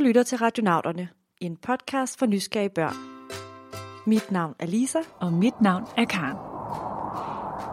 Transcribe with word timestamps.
lytter 0.00 0.22
til 0.22 0.38
Radionauterne, 0.38 1.08
en 1.40 1.56
podcast 1.56 2.18
for 2.18 2.26
nysgerrige 2.26 2.70
børn. 2.70 2.94
Mit 4.06 4.32
navn 4.32 4.54
er 4.58 4.66
Lisa. 4.66 4.98
Og 5.20 5.32
mit 5.32 5.60
navn 5.60 5.84
er 5.96 6.04
Karen. 6.04 6.36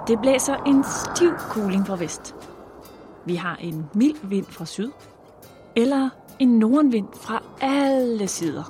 Det 0.07 0.19
blæser 0.21 0.55
en 0.55 0.83
stiv 0.83 1.31
kuling 1.49 1.87
fra 1.87 1.95
vest. 1.95 2.35
Vi 3.25 3.35
har 3.35 3.55
en 3.55 3.85
mild 3.93 4.17
vind 4.23 4.45
fra 4.45 4.65
syd. 4.65 4.91
Eller 5.75 6.09
en 6.39 6.59
nordenvind 6.59 7.07
fra 7.13 7.43
alle 7.61 8.27
sider. 8.27 8.63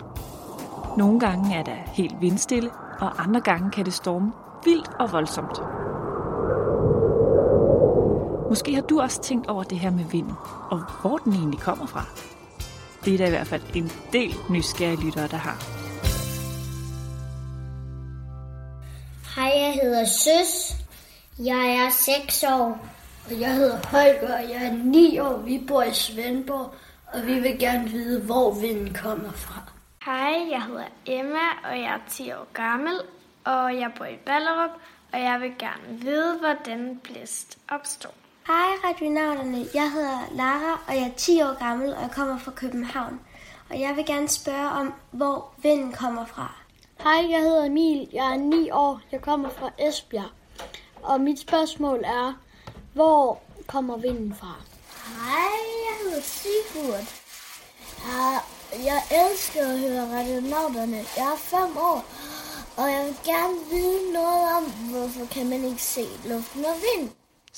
Nogle 0.98 1.20
gange 1.20 1.56
er 1.56 1.64
der 1.64 1.76
helt 1.94 2.22
vindstille, 2.22 2.72
og 3.00 3.24
andre 3.24 3.42
gange 3.42 3.72
kan 3.72 3.86
det 3.86 3.94
storme 3.94 4.32
vildt 4.66 4.90
og 5.00 5.12
voldsomt. 5.12 5.60
Måske 8.50 8.76
har 8.76 8.82
du 8.82 9.02
også 9.02 9.22
tænkt 9.22 9.48
over 9.48 9.64
det 9.64 9.80
her 9.80 9.92
med 9.92 10.06
vinden, 10.12 10.34
og 10.72 11.02
hvor 11.02 11.18
den 11.18 11.34
egentlig 11.34 11.60
kommer 11.60 11.86
fra. 11.86 12.06
Det 13.08 13.14
er 13.14 13.18
der 13.18 13.28
i 13.28 13.30
hvert 13.30 13.48
fald 13.48 13.62
en 13.76 13.92
del 14.14 14.36
nysgerrige 14.50 15.06
lyttere, 15.06 15.28
der 15.28 15.38
har. 15.38 15.58
Hej, 19.36 19.52
jeg 19.62 19.74
hedder 19.84 20.06
Søs. 20.06 20.76
Jeg 21.40 21.86
er 21.86 21.90
6 21.90 22.44
år. 22.44 22.88
Og 23.26 23.40
jeg 23.40 23.54
hedder 23.54 23.78
Holger, 23.88 24.38
og 24.38 24.50
jeg 24.50 24.66
er 24.66 24.72
9 24.84 25.20
år. 25.20 25.38
Vi 25.38 25.64
bor 25.68 25.84
i 25.84 25.94
Svendborg, 25.94 26.74
og 27.14 27.28
vi 27.28 27.40
vil 27.40 27.60
gerne 27.60 27.90
vide, 27.90 28.22
hvor 28.22 28.54
vinden 28.62 28.94
kommer 28.94 29.32
fra. 29.32 29.62
Hej, 30.06 30.52
jeg 30.52 30.64
hedder 30.64 30.88
Emma, 31.06 31.48
og 31.64 31.78
jeg 31.80 31.94
er 31.94 32.10
10 32.10 32.32
år 32.32 32.48
gammel, 32.54 32.94
og 33.46 33.76
jeg 33.76 33.92
bor 33.98 34.06
i 34.06 34.18
Ballerup, 34.26 34.72
og 35.14 35.20
jeg 35.20 35.42
vil 35.42 35.52
gerne 35.60 36.00
vide, 36.02 36.38
hvordan 36.40 37.00
blæst 37.04 37.58
opstår. 37.70 38.14
Hej 38.48 38.90
radionauterne, 38.90 39.68
jeg 39.74 39.92
hedder 39.92 40.20
Lara, 40.32 40.82
og 40.88 40.96
jeg 40.96 41.04
er 41.04 41.18
10 41.18 41.42
år 41.42 41.60
gammel, 41.68 41.94
og 41.94 42.02
jeg 42.02 42.12
kommer 42.12 42.40
fra 42.40 42.52
København. 42.52 43.20
Og 43.70 43.80
jeg 43.80 43.96
vil 43.96 44.06
gerne 44.06 44.28
spørge 44.28 44.70
om, 44.70 44.94
hvor 45.12 45.54
vinden 45.58 45.92
kommer 45.92 46.26
fra. 46.26 46.56
Hej, 47.04 47.32
jeg 47.32 47.40
hedder 47.40 47.66
Emil, 47.66 48.10
jeg 48.14 48.34
er 48.34 48.38
9 48.38 48.70
år, 48.72 49.02
jeg 49.12 49.22
kommer 49.22 49.50
fra 49.50 49.70
Esbjerg. 49.80 50.30
Og 51.04 51.22
mit 51.22 51.40
spørgsmål 51.40 52.02
er, 52.06 52.34
hvor 52.94 53.42
kommer 53.68 53.98
vinden 53.98 54.36
fra? 54.36 54.56
Hej, 55.08 55.60
jeg 55.90 55.96
hedder 56.04 56.22
Sigurd. 56.22 57.08
Jeg, 58.08 58.40
jeg 58.86 59.02
elsker 59.24 59.62
at 59.62 59.80
høre 59.80 60.20
radionauterne. 60.20 60.98
Jeg 61.18 61.32
er 61.34 61.38
5 61.38 61.78
år, 61.78 62.06
og 62.78 62.92
jeg 62.92 63.06
vil 63.06 63.18
gerne 63.26 63.56
vide 63.72 64.14
noget 64.14 64.44
om, 64.58 64.64
hvorfor 64.64 65.26
kan 65.26 65.50
man 65.50 65.64
ikke 65.64 65.84
se 65.84 66.06
luften 66.26 66.66
og 66.66 66.76
vind. 66.76 67.10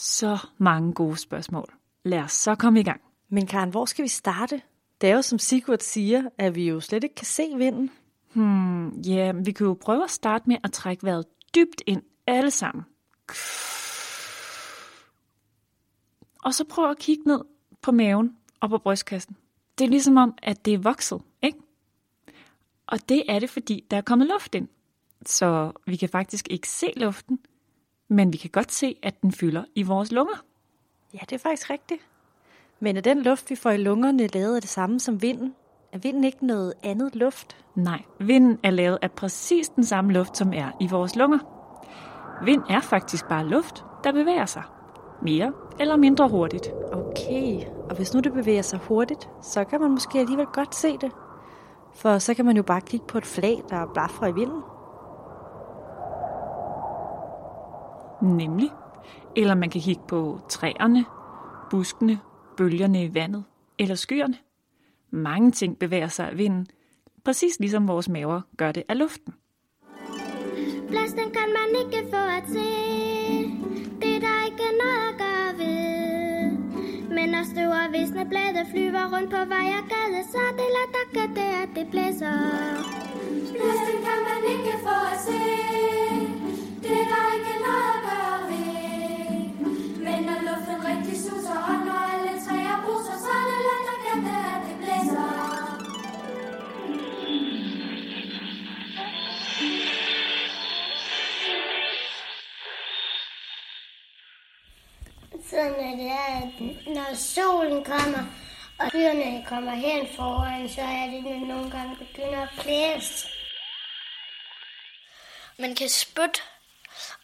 Så 0.01 0.37
mange 0.57 0.93
gode 0.93 1.17
spørgsmål. 1.17 1.73
Lad 2.03 2.19
os 2.19 2.31
så 2.31 2.55
komme 2.55 2.79
i 2.79 2.83
gang. 2.83 3.01
Men 3.29 3.47
Karen, 3.47 3.69
hvor 3.69 3.85
skal 3.85 4.03
vi 4.03 4.07
starte? 4.07 4.61
Det 5.01 5.09
er 5.09 5.15
jo 5.15 5.21
som 5.21 5.39
Sigurd 5.39 5.79
siger, 5.79 6.23
at 6.37 6.55
vi 6.55 6.67
jo 6.67 6.79
slet 6.79 7.03
ikke 7.03 7.15
kan 7.15 7.25
se 7.25 7.43
vinden. 7.57 7.91
Hmm, 8.33 8.89
ja, 8.89 9.31
vi 9.31 9.51
kan 9.51 9.67
jo 9.67 9.77
prøve 9.81 10.03
at 10.03 10.11
starte 10.11 10.43
med 10.47 10.57
at 10.63 10.71
trække 10.71 11.03
vejret 11.03 11.25
dybt 11.55 11.81
ind 11.87 12.01
alle 12.27 12.51
sammen. 12.51 12.83
Og 16.43 16.53
så 16.53 16.65
prøv 16.69 16.89
at 16.89 16.99
kigge 16.99 17.23
ned 17.25 17.41
på 17.81 17.91
maven 17.91 18.37
og 18.59 18.69
på 18.69 18.77
brystkassen. 18.77 19.35
Det 19.77 19.85
er 19.85 19.89
ligesom 19.89 20.17
om, 20.17 20.33
at 20.43 20.65
det 20.65 20.73
er 20.73 20.77
vokset, 20.77 21.21
ikke? 21.41 21.59
Og 22.87 23.09
det 23.09 23.23
er 23.29 23.39
det, 23.39 23.49
fordi 23.49 23.85
der 23.91 23.97
er 23.97 24.01
kommet 24.01 24.27
luft 24.27 24.55
ind. 24.55 24.67
Så 25.25 25.71
vi 25.85 25.95
kan 25.95 26.09
faktisk 26.09 26.47
ikke 26.49 26.69
se 26.69 26.93
luften, 26.95 27.39
men 28.09 28.33
vi 28.33 28.37
kan 28.37 28.49
godt 28.49 28.71
se, 28.71 28.95
at 29.03 29.21
den 29.21 29.31
fylder 29.31 29.63
i 29.75 29.83
vores 29.83 30.11
lunger. 30.11 30.43
Ja, 31.13 31.19
det 31.29 31.31
er 31.31 31.39
faktisk 31.39 31.69
rigtigt. 31.69 32.01
Men 32.79 32.97
er 32.97 33.01
den 33.01 33.21
luft, 33.21 33.49
vi 33.49 33.55
får 33.55 33.69
i 33.69 33.77
lungerne, 33.77 34.27
lavet 34.27 34.55
af 34.55 34.61
det 34.61 34.69
samme 34.69 34.99
som 34.99 35.21
vinden? 35.21 35.55
Er 35.93 35.97
vinden 35.97 36.23
ikke 36.23 36.45
noget 36.45 36.73
andet 36.83 37.15
luft? 37.15 37.57
Nej, 37.75 38.01
vinden 38.19 38.59
er 38.63 38.69
lavet 38.69 38.99
af 39.01 39.11
præcis 39.11 39.69
den 39.69 39.83
samme 39.83 40.13
luft, 40.13 40.37
som 40.37 40.53
er 40.53 40.71
i 40.81 40.87
vores 40.87 41.15
lunger. 41.15 41.39
Vind 42.45 42.61
er 42.69 42.79
faktisk 42.79 43.27
bare 43.27 43.45
luft, 43.45 43.83
der 44.03 44.11
bevæger 44.11 44.45
sig. 44.45 44.63
Mere 45.21 45.53
eller 45.79 45.95
mindre 45.95 46.29
hurtigt. 46.29 46.71
Okay, 46.91 47.65
og 47.89 47.95
hvis 47.95 48.13
nu 48.13 48.19
det 48.19 48.33
bevæger 48.33 48.61
sig 48.61 48.79
hurtigt, 48.79 49.29
så 49.41 49.63
kan 49.63 49.81
man 49.81 49.91
måske 49.91 50.19
alligevel 50.19 50.45
godt 50.45 50.75
se 50.75 50.97
det. 50.97 51.11
For 51.95 52.17
så 52.17 52.33
kan 52.33 52.45
man 52.45 52.57
jo 52.57 52.63
bare 52.63 52.81
kigge 52.81 53.05
på 53.05 53.17
et 53.17 53.25
flag, 53.25 53.63
der 53.69 53.85
blaffer 53.93 54.27
i 54.27 54.33
vinden. 54.33 54.61
Nemlig. 58.21 58.69
Eller 59.35 59.55
man 59.55 59.69
kan 59.69 59.81
kigge 59.81 60.01
på 60.07 60.39
træerne, 60.49 61.05
buskene, 61.69 62.19
bølgerne 62.57 63.03
i 63.03 63.13
vandet 63.13 63.43
eller 63.79 63.95
skyerne. 63.95 64.37
Mange 65.11 65.51
ting 65.51 65.79
bevæger 65.79 66.07
sig 66.07 66.29
af 66.29 66.37
vinden, 66.37 66.67
præcis 67.25 67.59
ligesom 67.59 67.87
vores 67.87 68.09
maver 68.09 68.41
gør 68.57 68.71
det 68.71 68.83
af 68.89 68.97
luften. 68.97 69.33
Blæsten 70.89 71.31
kan 71.37 71.49
man 71.57 71.69
ikke 71.81 72.09
få 72.09 72.23
at 72.37 72.43
se. 72.47 72.69
Det 74.01 74.15
er 74.15 74.21
der 74.27 74.45
ikke 74.45 74.67
noget 74.81 75.01
at 75.09 75.15
gøre 75.23 75.51
ved. 75.57 76.51
Men 77.15 77.29
når 77.29 77.43
støv 77.51 77.69
og 77.69 77.87
visne 77.93 78.25
blade 78.29 78.65
flyver 78.71 79.05
rundt 79.15 79.29
på 79.29 79.41
vej 79.53 79.67
og 79.79 79.85
gade, 79.93 80.21
så 80.31 80.37
er 80.37 80.53
det 80.59 80.69
lader 80.75 80.89
takke 80.95 81.33
det, 81.39 81.51
at 81.63 81.69
det 81.75 81.91
blæser. 81.91 82.37
Blæsten 83.55 83.97
kan 84.05 84.19
man 84.27 84.41
ikke 84.53 84.73
få 84.85 84.97
at 85.13 85.19
se. 85.27 86.38
Det 86.83 86.91
er 86.91 87.07
der 87.13 87.25
ikke 87.35 87.55
noget 87.65 87.89
at 87.95 88.01
gøre 88.07 88.39
ved. 88.49 89.39
Men 90.05 90.19
når 90.27 90.39
luften 90.47 90.85
rigtig 90.89 91.17
suser, 91.23 91.59
og 91.69 91.75
når 91.85 91.99
alle 92.13 92.33
træer 92.45 92.81
bruser, 92.85 93.17
så 93.23 93.29
er 93.39 93.45
det 93.49 93.59
let 93.67 93.85
at 93.93 93.99
at 94.53 94.61
det 94.67 94.77
blæser. 94.81 95.49
Sådan 105.49 105.79
er 105.89 105.95
det, 106.01 106.11
at 106.29 106.93
når 106.95 107.15
solen 107.15 107.83
kommer, 107.83 108.23
og 108.79 108.87
skyerne 108.87 109.45
kommer 109.45 109.71
hen 109.71 110.07
foran, 110.15 110.69
så 110.69 110.81
er 110.81 111.05
det, 111.11 111.23
når 111.23 111.47
nogle 111.47 111.71
gange 111.71 111.95
begynder 111.95 112.41
at 112.41 112.49
blæse. 112.61 113.27
Man 115.59 115.75
kan 115.75 115.89
spytte, 115.89 116.41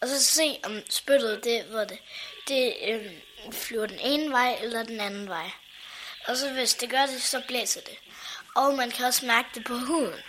og 0.02 0.08
så 0.08 0.24
se, 0.24 0.60
om 0.64 0.82
spyttet, 0.90 1.44
det, 1.44 1.64
hvor 1.64 1.84
det, 1.84 1.98
det 2.48 2.74
øh, 2.88 3.12
flyver 3.52 3.86
den 3.86 4.00
ene 4.00 4.32
vej 4.32 4.58
eller 4.62 4.84
den 4.84 5.00
anden 5.00 5.28
vej. 5.28 5.52
Og 6.28 6.38
så 6.38 6.50
hvis 6.50 6.74
det 6.74 6.90
gør 6.90 7.06
det, 7.06 7.22
så 7.22 7.42
blæser 7.48 7.82
det. 7.82 7.98
Og 8.56 8.74
man 8.74 8.92
kan 8.92 9.06
også 9.06 9.26
mærke 9.26 9.48
det 9.56 9.66
på 9.66 9.74
huden. 9.78 10.20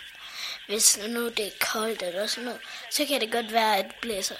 Hvis 0.67 0.99
nu 1.07 1.29
det 1.29 1.47
er 1.47 1.51
koldt 1.59 2.03
eller 2.03 2.27
sådan 2.27 2.43
noget, 2.43 2.61
så 2.91 3.05
kan 3.05 3.21
det 3.21 3.31
godt 3.31 3.53
være, 3.53 3.77
at 3.77 3.85
det 3.85 3.95
blæser. 4.01 4.35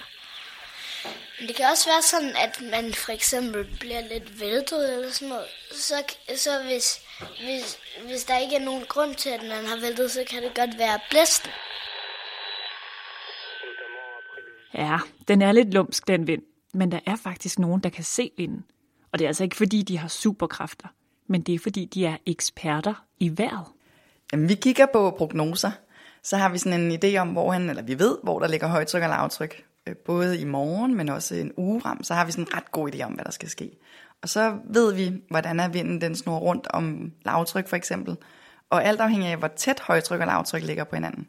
Men 1.40 1.48
det 1.48 1.56
kan 1.56 1.66
også 1.66 1.90
være 1.90 2.02
sådan, 2.02 2.36
at 2.36 2.62
man 2.62 2.94
for 2.94 3.12
eksempel 3.12 3.78
bliver 3.80 4.02
lidt 4.02 4.40
væltet 4.40 4.94
eller 4.94 5.12
sådan 5.12 5.28
noget. 5.28 5.48
Så, 5.72 6.04
så 6.36 6.64
hvis, 6.64 7.02
hvis, 7.40 7.78
hvis 8.02 8.24
der 8.24 8.38
ikke 8.38 8.56
er 8.56 8.60
nogen 8.60 8.86
grund 8.86 9.16
til, 9.16 9.30
at 9.30 9.44
man 9.44 9.66
har 9.66 9.76
væltet, 9.76 10.12
så 10.12 10.24
kan 10.30 10.44
det 10.44 10.56
godt 10.56 10.78
være 10.78 11.00
blæsten. 11.10 11.52
Ja, 14.74 14.98
den 15.28 15.42
er 15.42 15.52
lidt 15.52 15.74
lumsk, 15.74 16.08
den 16.08 16.28
vind. 16.28 16.42
Men 16.74 16.92
der 16.92 17.00
er 17.06 17.16
faktisk 17.16 17.60
nogen, 17.60 17.82
der 17.82 17.90
kan 17.90 18.04
se 18.04 18.32
vinden. 18.38 18.66
Og 19.12 19.20
det 19.20 19.26
er 19.26 19.30
altså 19.30 19.44
ikke, 19.44 19.56
fordi 19.56 19.82
de 19.82 19.98
har 19.98 20.08
superkræfter, 20.08 20.88
men 21.28 21.42
det 21.42 21.56
er, 21.56 21.60
fordi 21.60 21.86
de 21.86 22.06
er 22.06 22.18
eksperter 22.26 23.06
i 23.20 23.38
vejret. 23.38 23.66
Jamen, 24.32 24.50
vi 24.50 24.56
kigger 24.56 24.86
på 24.94 25.16
prognoser. 25.18 25.72
Så 26.24 26.38
har 26.38 26.50
vi 26.50 26.58
sådan 26.58 26.82
en 26.82 27.00
idé 27.04 27.18
om, 27.18 27.28
hvor 27.28 27.52
han, 27.52 27.70
eller 27.70 27.84
vi 27.84 28.00
ved, 28.00 28.18
hvor 28.24 28.40
der 28.40 28.48
ligger 28.48 28.68
højtryk 28.68 29.04
og 29.04 29.10
lavtryk. 29.10 29.64
Øh, 29.88 29.96
både 29.96 30.40
i 30.40 30.46
morgen, 30.46 30.96
men 30.96 31.10
også 31.10 31.36
en 31.36 31.52
uge 31.58 31.82
frem, 31.82 32.04
så 32.04 32.14
har 32.14 32.26
vi 32.26 32.32
sådan 32.32 32.44
en 32.44 32.54
ret 32.56 32.72
god 32.72 32.94
idé 32.94 33.02
om, 33.02 33.14
hvad 33.14 33.26
der 33.26 33.32
skal 33.32 33.50
ske. 33.50 33.72
Og 34.22 34.30
så 34.30 34.58
ved 34.66 34.94
vi, 34.94 35.22
hvordan 35.30 35.60
er 35.60 35.68
vinden, 35.68 36.02
den 36.02 36.16
snor 36.16 36.38
rundt 36.38 36.68
om 36.70 37.12
lavtryk 37.26 37.68
for 37.68 37.76
eksempel. 37.76 38.18
Og 38.70 38.86
alt 38.86 39.02
afhængig 39.02 39.30
af, 39.30 39.38
hvor 39.38 39.48
tæt 39.48 39.80
højtryk 39.80 40.20
og 40.22 40.28
lavtryk 40.28 40.64
ligger 40.64 40.84
på 40.84 40.96
hinanden, 40.96 41.28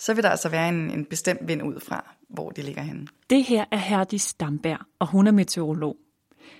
så 0.00 0.14
vil 0.14 0.24
der 0.24 0.30
altså 0.30 0.48
være 0.48 0.68
en, 0.68 0.90
en 0.90 1.04
bestemt 1.04 1.48
vind 1.48 1.62
ud 1.62 1.80
fra, 1.80 2.14
hvor 2.28 2.50
de 2.50 2.62
ligger 2.62 2.82
henne. 2.82 3.06
Det 3.30 3.44
her 3.44 3.64
er 3.70 3.76
Herdis 3.76 4.22
Stamberg, 4.22 4.78
og 4.98 5.06
hun 5.06 5.26
er 5.26 5.32
meteorolog. 5.32 5.96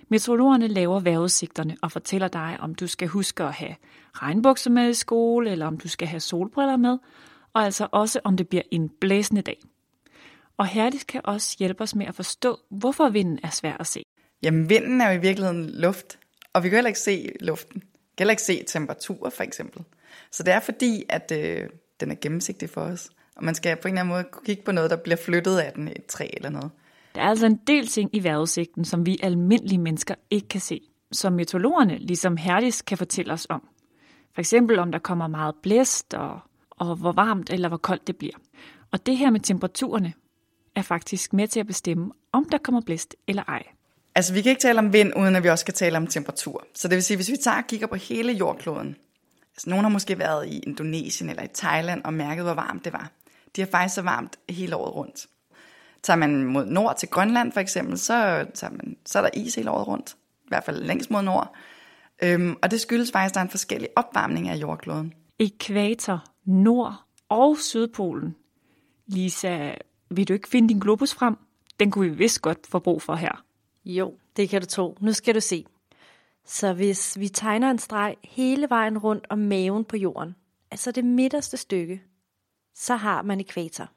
Meteorologerne 0.09 0.67
laver 0.67 1.01
vejrudsigterne 1.01 1.77
og 1.83 1.93
fortæller 1.93 2.29
dig, 2.29 2.57
om 2.61 2.75
du 2.75 2.87
skal 2.87 3.09
huske 3.09 3.45
at 3.45 3.53
have 3.53 3.75
regnbukser 4.15 4.71
med 4.71 4.91
i 4.91 4.95
skole, 4.95 5.51
eller 5.51 5.67
om 5.67 5.79
du 5.79 5.89
skal 5.89 6.09
have 6.09 6.21
solbriller 6.21 6.77
med, 6.77 6.99
og 7.55 7.65
altså 7.65 7.89
også 7.93 8.21
om 8.25 8.37
det 8.37 8.49
bliver 8.49 8.63
en 8.71 8.91
blæsende 9.01 9.43
dag. 9.43 9.61
Og 10.57 10.67
Herdis 10.67 11.05
kan 11.05 11.21
også 11.25 11.57
hjælpe 11.59 11.83
os 11.83 11.95
med 11.95 12.07
at 12.07 12.15
forstå, 12.15 12.59
hvorfor 12.71 13.09
vinden 13.09 13.39
er 13.43 13.51
svær 13.51 13.77
at 13.81 13.87
se. 13.87 14.03
Jamen, 14.43 14.69
vinden 14.69 15.01
er 15.01 15.11
jo 15.13 15.19
i 15.19 15.21
virkeligheden 15.21 15.71
luft, 15.71 16.19
og 16.53 16.65
vi 16.65 16.69
kan 16.69 16.77
heller 16.77 16.89
ikke 16.89 17.01
se 17.01 17.33
luften. 17.41 17.83
Vi 17.83 18.15
kan 18.17 18.25
heller 18.25 18.33
ikke 18.33 18.43
se 18.43 18.65
temperatur, 18.67 19.31
for 19.31 19.43
eksempel. 19.43 19.85
Så 20.33 20.43
det 20.43 20.55
er 20.55 20.61
fordi, 20.61 21.05
at 21.09 21.33
øh, 21.35 21.69
den 22.01 22.11
er 22.11 22.17
gennemsigtig 22.21 22.71
for 22.71 22.81
os. 22.81 23.11
Og 23.41 23.45
man 23.45 23.55
skal 23.55 23.77
på 23.77 23.89
en 23.89 23.95
eller 23.95 24.01
anden 24.01 24.15
måde 24.15 24.25
kunne 24.33 24.45
kigge 24.47 24.63
på 24.63 24.73
noget, 24.73 24.91
der 24.91 24.97
bliver 24.97 25.17
flyttet 25.17 25.59
af 25.59 25.73
den, 25.73 25.89
et 25.89 26.07
træ 26.09 26.29
eller 26.33 26.51
noget. 26.51 26.71
Der 27.15 27.21
er 27.21 27.29
altså 27.29 27.47
en 27.47 27.61
del 27.67 27.87
ting 27.87 28.11
i 28.13 28.25
vejrudsigten, 28.25 28.85
som 28.85 29.07
vi 29.07 29.19
almindelige 29.23 29.79
mennesker 29.79 30.15
ikke 30.31 30.49
kan 30.49 30.61
se, 30.61 30.81
som 31.13 31.33
meteorologerne, 31.33 31.99
ligesom 31.99 32.37
Herdis, 32.37 32.83
kan 32.83 32.99
fortælle 32.99 33.33
os 33.33 33.47
om. 33.51 33.69
For 34.35 34.41
eksempel 34.41 34.79
om 34.79 34.93
der 34.93 34.99
kommer 34.99 35.27
meget 35.27 35.55
blæst, 35.63 36.15
og, 36.15 36.41
og 36.71 36.97
hvor 36.97 37.13
varmt 37.13 37.51
eller 37.51 37.69
hvor 37.69 37.77
koldt 37.77 38.07
det 38.07 38.17
bliver. 38.17 38.35
Og 38.93 39.07
det 39.07 39.17
her 39.17 39.31
med 39.31 39.41
temperaturerne 39.41 40.13
er 40.75 40.83
faktisk 40.83 41.33
med 41.33 41.49
til 41.49 41.61
at 41.61 41.67
bestemme, 41.67 42.13
om 42.33 42.45
der 42.45 42.59
kommer 42.59 42.81
blæst 42.81 43.17
eller 43.27 43.43
ej. 43.49 43.63
Altså, 44.15 44.35
vi 44.35 44.43
kan 44.43 44.51
ikke 44.51 44.63
tale 44.63 44.79
om 44.79 44.93
vind, 44.93 45.13
uden 45.17 45.37
at 45.37 45.43
vi 45.43 45.49
også 45.49 45.63
skal 45.63 45.75
tale 45.75 45.97
om 45.97 46.07
temperatur. 46.07 46.65
Så 46.75 46.89
det 46.89 46.95
vil 46.95 47.03
sige, 47.05 47.17
hvis 47.17 47.31
vi 47.31 47.37
tager 47.37 47.57
og 47.57 47.67
kigger 47.69 47.87
på 47.87 47.95
hele 47.95 48.33
jordkloden, 48.33 48.97
altså 49.55 49.71
nogen 49.71 49.85
har 49.85 49.91
måske 49.91 50.19
været 50.19 50.47
i 50.49 50.59
Indonesien 50.59 51.31
eller 51.31 51.43
i 51.43 51.49
Thailand 51.55 52.03
og 52.05 52.15
mærket, 52.15 52.45
hvor 52.45 52.55
varmt 52.55 52.85
det 52.85 52.93
var. 52.93 53.11
De 53.57 53.61
har 53.61 53.69
faktisk 53.69 53.95
så 53.95 54.03
varmt 54.03 54.39
hele 54.49 54.77
året 54.77 54.95
rundt. 54.95 55.27
Tager 56.03 56.17
man 56.17 56.45
mod 56.45 56.65
nord 56.65 56.97
til 56.99 57.09
Grønland 57.09 57.53
for 57.53 57.61
eksempel, 57.61 57.99
så, 57.99 58.47
tager 58.55 58.73
man, 58.73 58.97
så 59.07 59.19
er 59.19 59.23
der 59.23 59.31
is 59.35 59.55
hele 59.55 59.71
året 59.71 59.87
rundt. 59.87 60.17
I 60.45 60.49
hvert 60.49 60.65
fald 60.65 60.83
længst 60.83 61.11
mod 61.11 61.23
nord. 61.23 61.55
Øhm, 62.23 62.57
og 62.63 62.71
det 62.71 62.81
skyldes 62.81 63.13
faktisk, 63.13 63.31
at 63.31 63.35
der 63.35 63.41
er 63.41 63.45
en 63.45 63.51
forskellig 63.51 63.89
opvarmning 63.97 64.49
af 64.49 64.57
jordkloden. 64.57 65.13
Ekvator, 65.39 66.25
Nord 66.45 66.95
og 67.29 67.59
Sydpolen. 67.59 68.37
Lisa, 69.07 69.73
vil 70.11 70.29
du 70.29 70.33
ikke 70.33 70.49
finde 70.49 70.69
din 70.69 70.81
globus 70.81 71.15
frem? 71.15 71.37
Den 71.81 71.91
kunne 71.91 72.11
vi 72.11 72.17
vist 72.17 72.43
godt 72.43 72.67
få 72.67 72.79
brug 72.79 73.03
for 73.03 73.15
her. 73.15 73.45
Jo, 73.85 74.15
det 74.37 74.49
kan 74.49 74.61
du 74.61 74.67
tro. 74.67 74.97
Nu 75.01 75.13
skal 75.13 75.35
du 75.35 75.41
se. 75.41 75.67
Så 76.47 76.73
hvis 76.73 77.19
vi 77.21 77.29
tegner 77.29 77.71
en 77.71 77.79
streg 77.79 78.17
hele 78.25 78.71
vejen 78.71 78.99
rundt 78.99 79.27
om 79.31 79.39
maven 79.39 79.85
på 79.85 79.97
jorden, 79.97 80.35
altså 80.71 80.93
det 80.93 81.05
midterste 81.05 81.57
stykke, 81.57 82.03
så 82.81 82.97
har 82.97 83.23
man 83.23 83.41
ekvator. 83.41 83.89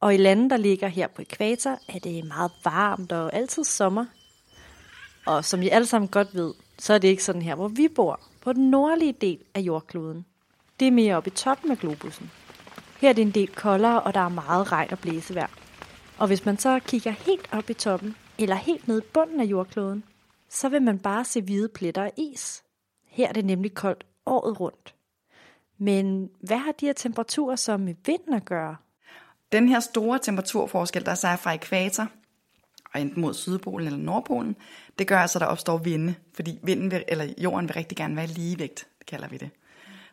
Og 0.00 0.14
i 0.14 0.16
lande, 0.16 0.50
der 0.50 0.56
ligger 0.56 0.88
her 0.88 1.06
på 1.06 1.22
ekvator, 1.22 1.78
er 1.88 1.98
det 1.98 2.24
meget 2.24 2.52
varmt 2.64 3.12
og 3.12 3.34
altid 3.34 3.64
sommer. 3.64 4.06
Og 5.26 5.44
som 5.44 5.62
I 5.62 5.68
alle 5.68 5.86
sammen 5.86 6.08
godt 6.08 6.34
ved, 6.34 6.54
så 6.78 6.94
er 6.94 6.98
det 6.98 7.08
ikke 7.08 7.24
sådan 7.24 7.42
her, 7.42 7.54
hvor 7.54 7.68
vi 7.68 7.88
bor, 7.88 8.20
på 8.40 8.52
den 8.52 8.70
nordlige 8.70 9.12
del 9.12 9.38
af 9.54 9.60
jordkloden. 9.60 10.26
Det 10.80 10.88
er 10.88 10.92
mere 10.92 11.16
oppe 11.16 11.30
i 11.30 11.34
toppen 11.34 11.70
af 11.70 11.78
globussen. 11.78 12.30
Her 13.00 13.08
er 13.08 13.12
det 13.12 13.22
en 13.22 13.30
del 13.30 13.48
koldere, 13.48 14.02
og 14.02 14.14
der 14.14 14.20
er 14.20 14.28
meget 14.28 14.72
regn 14.72 14.92
og 14.92 14.98
blæsevejr. 14.98 15.50
Og 16.18 16.26
hvis 16.26 16.44
man 16.44 16.58
så 16.58 16.80
kigger 16.86 17.10
helt 17.10 17.48
op 17.52 17.70
i 17.70 17.74
toppen, 17.74 18.16
eller 18.38 18.56
helt 18.56 18.88
ned 18.88 19.02
i 19.02 19.06
bunden 19.12 19.40
af 19.40 19.44
jordkloden, 19.44 20.04
så 20.48 20.68
vil 20.68 20.82
man 20.82 20.98
bare 20.98 21.24
se 21.24 21.42
hvide 21.42 21.68
pletter 21.68 22.04
af 22.04 22.12
is. 22.16 22.62
Her 23.06 23.28
er 23.28 23.32
det 23.32 23.44
nemlig 23.44 23.74
koldt 23.74 24.06
året 24.26 24.60
rundt. 24.60 24.94
Men 25.82 26.30
hvad 26.40 26.56
har 26.56 26.72
de 26.72 26.86
her 26.86 26.92
temperaturer 26.92 27.56
så 27.56 27.76
med 27.76 27.94
vinden 28.06 28.34
at 28.34 28.44
gøre? 28.44 28.76
Den 29.52 29.68
her 29.68 29.80
store 29.80 30.18
temperaturforskel, 30.18 31.06
der 31.06 31.14
så 31.14 31.28
er 31.28 31.36
fra 31.36 31.52
ekvator, 31.52 32.08
og 32.94 33.00
enten 33.00 33.20
mod 33.20 33.34
Sydpolen 33.34 33.86
eller 33.86 33.98
Nordpolen, 33.98 34.56
det 34.98 35.06
gør 35.06 35.18
altså, 35.18 35.38
at 35.38 35.40
der 35.40 35.46
opstår 35.46 35.78
vinde, 35.78 36.14
fordi 36.34 36.58
vinden 36.62 36.90
vil, 36.90 37.04
eller 37.08 37.24
jorden 37.38 37.68
vil 37.68 37.74
rigtig 37.74 37.96
gerne 37.96 38.16
være 38.16 38.26
ligevægt, 38.26 38.86
kalder 39.06 39.28
vi 39.28 39.36
det. 39.36 39.50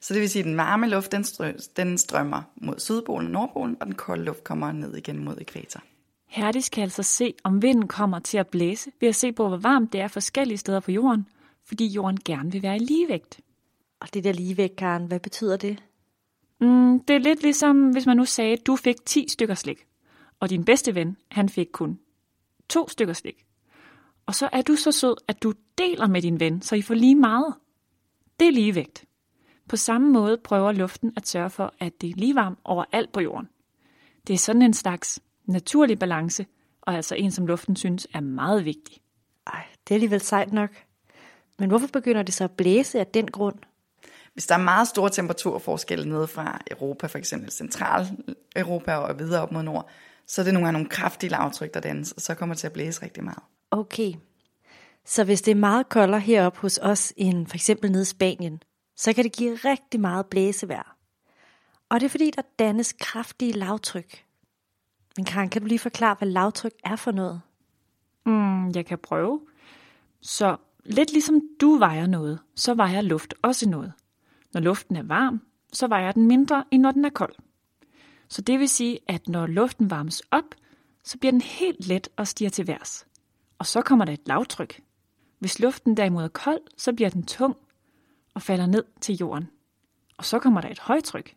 Så 0.01 0.13
det 0.13 0.21
vil 0.21 0.29
sige, 0.29 0.39
at 0.39 0.45
den 0.45 0.57
varme 0.57 0.87
luft, 0.87 1.11
den, 1.11 1.23
strø, 1.23 1.53
den 1.77 1.97
strømmer 1.97 2.41
mod 2.55 2.79
Sydpolen 2.79 3.27
og 3.27 3.31
Nordpolen, 3.31 3.77
og 3.79 3.85
den 3.85 3.95
kolde 3.95 4.23
luft 4.23 4.43
kommer 4.43 4.71
ned 4.71 4.95
igen 4.95 5.23
mod 5.23 5.37
ekvator. 5.41 5.81
Herdis 6.27 6.69
kan 6.69 6.83
altså 6.83 7.03
se, 7.03 7.33
om 7.43 7.61
vinden 7.61 7.87
kommer 7.87 8.19
til 8.19 8.37
at 8.37 8.47
blæse 8.47 8.91
ved 8.99 9.09
at 9.09 9.15
se 9.15 9.31
på, 9.31 9.47
hvor 9.47 9.57
varmt 9.57 9.93
det 9.93 10.01
er 10.01 10.07
forskellige 10.07 10.57
steder 10.57 10.79
på 10.79 10.91
jorden, 10.91 11.25
fordi 11.65 11.87
jorden 11.87 12.19
gerne 12.25 12.51
vil 12.51 12.63
være 12.63 12.75
i 12.75 12.79
ligevægt. 12.79 13.39
Og 13.99 14.13
det 14.13 14.23
der 14.23 14.31
ligevægt, 14.31 14.75
Karen, 14.75 15.05
hvad 15.05 15.19
betyder 15.19 15.57
det? 15.57 15.83
Mm, 16.61 16.99
det 16.99 17.15
er 17.15 17.19
lidt 17.19 17.41
ligesom, 17.41 17.91
hvis 17.91 18.05
man 18.05 18.17
nu 18.17 18.25
sagde, 18.25 18.53
at 18.53 18.67
du 18.67 18.75
fik 18.75 18.95
10 19.05 19.25
stykker 19.29 19.55
slik, 19.55 19.85
og 20.39 20.49
din 20.49 20.65
bedste 20.65 20.95
ven, 20.95 21.17
han 21.31 21.49
fik 21.49 21.67
kun 21.73 21.99
to 22.69 22.89
stykker 22.89 23.13
slik. 23.13 23.45
Og 24.25 24.35
så 24.35 24.49
er 24.51 24.61
du 24.61 24.75
så 24.75 24.91
sød, 24.91 25.15
at 25.27 25.43
du 25.43 25.53
deler 25.77 26.07
med 26.07 26.21
din 26.21 26.39
ven, 26.39 26.61
så 26.61 26.75
I 26.75 26.81
får 26.81 26.93
lige 26.93 27.15
meget. 27.15 27.55
Det 28.39 28.47
er 28.47 28.51
ligevægt. 28.51 29.05
På 29.69 29.77
samme 29.77 30.09
måde 30.09 30.37
prøver 30.37 30.71
luften 30.71 31.13
at 31.15 31.27
sørge 31.27 31.49
for, 31.49 31.73
at 31.79 32.01
det 32.01 32.09
er 32.09 32.13
lige 32.15 32.35
varmt 32.35 32.59
overalt 32.63 33.11
på 33.11 33.19
jorden. 33.19 33.49
Det 34.27 34.33
er 34.33 34.37
sådan 34.37 34.61
en 34.61 34.73
slags 34.73 35.19
naturlig 35.45 35.99
balance, 35.99 36.45
og 36.81 36.95
altså 36.95 37.15
en, 37.15 37.31
som 37.31 37.47
luften 37.47 37.75
synes 37.75 38.07
er 38.13 38.19
meget 38.19 38.65
vigtig. 38.65 38.97
Ej, 39.47 39.65
det 39.87 39.91
er 39.91 39.95
alligevel 39.95 40.21
sejt 40.21 40.53
nok. 40.53 40.69
Men 41.59 41.69
hvorfor 41.69 41.87
begynder 41.87 42.23
det 42.23 42.33
så 42.33 42.43
at 42.43 42.51
blæse 42.51 42.99
af 42.99 43.07
den 43.07 43.27
grund? 43.27 43.55
Hvis 44.33 44.47
der 44.47 44.55
er 44.55 44.59
meget 44.59 44.87
store 44.87 45.09
temperaturforskelle 45.09 46.09
nede 46.09 46.27
fra 46.27 46.61
Europa, 46.71 47.07
for 47.07 47.17
eksempel 47.17 47.51
Central 47.51 48.07
Europa 48.55 48.95
og 48.95 49.19
videre 49.19 49.41
op 49.41 49.51
mod 49.51 49.63
nord, 49.63 49.89
så 50.27 50.41
er 50.41 50.43
det 50.43 50.53
nogle 50.53 50.65
gange 50.65 50.73
nogle 50.73 50.89
kraftige 50.89 51.29
lavtryk, 51.29 51.73
der 51.73 51.79
dannes, 51.79 52.11
og 52.11 52.21
så 52.21 52.35
kommer 52.35 52.55
det 52.55 52.59
til 52.59 52.67
at 52.67 52.73
blæse 52.73 53.01
rigtig 53.01 53.23
meget. 53.23 53.43
Okay. 53.71 54.13
Så 55.05 55.23
hvis 55.23 55.41
det 55.41 55.51
er 55.51 55.55
meget 55.55 55.89
koldere 55.89 56.19
heroppe 56.19 56.59
hos 56.59 56.79
os 56.81 57.13
end 57.17 57.47
for 57.47 57.55
eksempel 57.55 57.91
nede 57.91 58.01
i 58.01 58.05
Spanien, 58.05 58.61
så 58.95 59.13
kan 59.13 59.23
det 59.23 59.31
give 59.31 59.55
rigtig 59.55 59.99
meget 59.99 60.25
blæsevejr. 60.25 60.95
Og 61.89 61.99
det 61.99 62.05
er 62.05 62.09
fordi, 62.09 62.31
der 62.35 62.41
dannes 62.59 62.95
kraftige 62.99 63.51
lavtryk. 63.51 64.25
Men 65.17 65.25
Karen, 65.25 65.49
kan 65.49 65.61
du 65.61 65.67
lige 65.67 65.79
forklare, 65.79 66.15
hvad 66.19 66.27
lavtryk 66.27 66.73
er 66.83 66.95
for 66.95 67.11
noget? 67.11 67.41
Mm, 68.25 68.69
jeg 68.69 68.85
kan 68.85 68.97
prøve. 68.97 69.41
Så 70.21 70.57
lidt 70.85 71.11
ligesom 71.11 71.41
du 71.61 71.77
vejer 71.77 72.07
noget, 72.07 72.39
så 72.55 72.73
vejer 72.73 73.01
luft 73.01 73.33
også 73.41 73.69
noget. 73.69 73.93
Når 74.53 74.61
luften 74.61 74.95
er 74.95 75.03
varm, 75.03 75.41
så 75.73 75.87
vejer 75.87 76.11
den 76.11 76.27
mindre, 76.27 76.63
end 76.71 76.81
når 76.81 76.91
den 76.91 77.05
er 77.05 77.09
kold. 77.09 77.35
Så 78.27 78.41
det 78.41 78.59
vil 78.59 78.69
sige, 78.69 78.99
at 79.07 79.27
når 79.27 79.47
luften 79.47 79.89
varmes 79.89 80.21
op, 80.31 80.55
så 81.03 81.17
bliver 81.17 81.31
den 81.31 81.41
helt 81.41 81.87
let 81.87 82.09
og 82.17 82.27
stiger 82.27 82.49
til 82.49 82.67
værs. 82.67 83.07
Og 83.59 83.65
så 83.65 83.81
kommer 83.81 84.05
der 84.05 84.13
et 84.13 84.27
lavtryk. 84.27 84.81
Hvis 85.39 85.59
luften 85.59 85.97
derimod 85.97 86.23
er 86.23 86.27
kold, 86.27 86.61
så 86.77 86.93
bliver 86.93 87.09
den 87.09 87.23
tung 87.23 87.57
og 88.33 88.41
falder 88.41 88.65
ned 88.65 88.83
til 89.01 89.15
jorden. 89.15 89.49
Og 90.17 90.25
så 90.25 90.39
kommer 90.39 90.61
der 90.61 90.69
et 90.69 90.79
højtryk. 90.79 91.35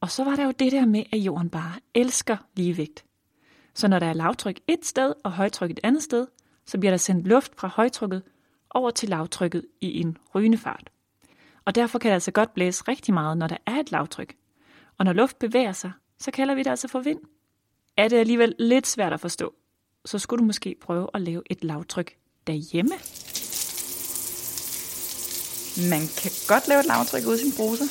Og 0.00 0.10
så 0.10 0.24
var 0.24 0.36
der 0.36 0.44
jo 0.44 0.50
det 0.50 0.72
der 0.72 0.86
med, 0.86 1.04
at 1.12 1.18
jorden 1.18 1.50
bare 1.50 1.74
elsker 1.94 2.36
ligevægt. 2.54 3.04
Så 3.74 3.88
når 3.88 3.98
der 3.98 4.06
er 4.06 4.12
lavtryk 4.12 4.60
et 4.66 4.86
sted 4.86 5.14
og 5.24 5.32
højtryk 5.32 5.70
et 5.70 5.80
andet 5.82 6.02
sted, 6.02 6.26
så 6.66 6.78
bliver 6.78 6.92
der 6.92 6.96
sendt 6.96 7.26
luft 7.26 7.60
fra 7.60 7.68
højtrykket 7.68 8.22
over 8.70 8.90
til 8.90 9.08
lavtrykket 9.08 9.66
i 9.80 10.00
en 10.00 10.16
rygende 10.34 10.58
fart. 10.58 10.91
Og 11.64 11.74
derfor 11.74 11.98
kan 11.98 12.08
det 12.08 12.14
altså 12.14 12.30
godt 12.30 12.54
blæse 12.54 12.84
rigtig 12.88 13.14
meget, 13.14 13.38
når 13.38 13.46
der 13.46 13.56
er 13.66 13.80
et 13.80 13.90
lavtryk. 13.90 14.34
Og 14.98 15.04
når 15.04 15.12
luft 15.12 15.38
bevæger 15.38 15.72
sig, 15.72 15.92
så 16.18 16.30
kalder 16.30 16.54
vi 16.54 16.62
det 16.62 16.70
altså 16.70 16.88
for 16.88 17.00
vind. 17.00 17.18
Er 17.96 18.08
det 18.08 18.16
alligevel 18.16 18.54
lidt 18.58 18.86
svært 18.86 19.12
at 19.12 19.20
forstå, 19.20 19.54
så 20.04 20.18
skulle 20.18 20.40
du 20.40 20.46
måske 20.46 20.76
prøve 20.82 21.08
at 21.14 21.20
lave 21.20 21.42
et 21.50 21.64
lavtryk 21.64 22.16
derhjemme. 22.46 22.94
Man 25.90 26.08
kan 26.20 26.30
godt 26.48 26.68
lave 26.68 26.80
et 26.80 26.86
lavtryk 26.86 27.26
ud 27.26 27.34
i 27.34 27.38
sin 27.38 27.52
bruser. 27.56 27.84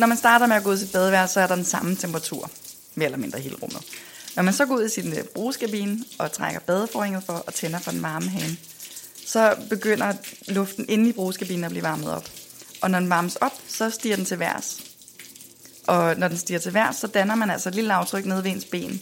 Når 0.00 0.06
man 0.06 0.16
starter 0.16 0.46
med 0.46 0.56
at 0.56 0.64
gå 0.64 0.70
ud 0.70 0.74
i 0.74 0.78
sit 0.78 0.92
badeværelse, 0.92 1.34
så 1.34 1.40
er 1.40 1.46
der 1.46 1.54
den 1.54 1.64
samme 1.64 1.94
temperatur, 1.94 2.50
mere 2.94 3.04
eller 3.04 3.18
mindre 3.18 3.38
hele 3.38 3.56
rummet. 3.62 3.82
Når 4.36 4.42
man 4.42 4.54
så 4.54 4.66
går 4.66 4.74
ud 4.74 4.84
i 4.84 4.88
sin 4.88 5.12
øh, 5.12 5.24
brugskabine 5.34 6.04
og 6.18 6.32
trækker 6.32 6.60
badeforhænget 6.60 7.22
for 7.22 7.32
og 7.32 7.54
tænder 7.54 7.78
for 7.78 7.90
den 7.90 8.02
varme 8.02 8.28
hane, 8.28 8.56
så 9.26 9.56
begynder 9.70 10.12
luften 10.52 10.86
inde 10.88 11.08
i 11.08 11.12
brugskabinen 11.12 11.64
at 11.64 11.70
blive 11.70 11.82
varmet 11.82 12.10
op. 12.12 12.28
Og 12.82 12.90
når 12.90 13.00
den 13.00 13.10
varmes 13.10 13.36
op, 13.36 13.52
så 13.68 13.90
stiger 13.90 14.16
den 14.16 14.24
til 14.24 14.38
værs. 14.38 14.82
Og 15.86 16.16
når 16.16 16.28
den 16.28 16.36
stiger 16.36 16.58
til 16.58 16.74
værs, 16.74 16.96
så 16.96 17.06
danner 17.06 17.34
man 17.34 17.50
altså 17.50 17.68
et 17.68 17.74
lille 17.74 17.88
lavtryk 17.88 18.24
nede 18.24 18.44
ved 18.44 18.50
ens 18.50 18.64
ben. 18.64 19.00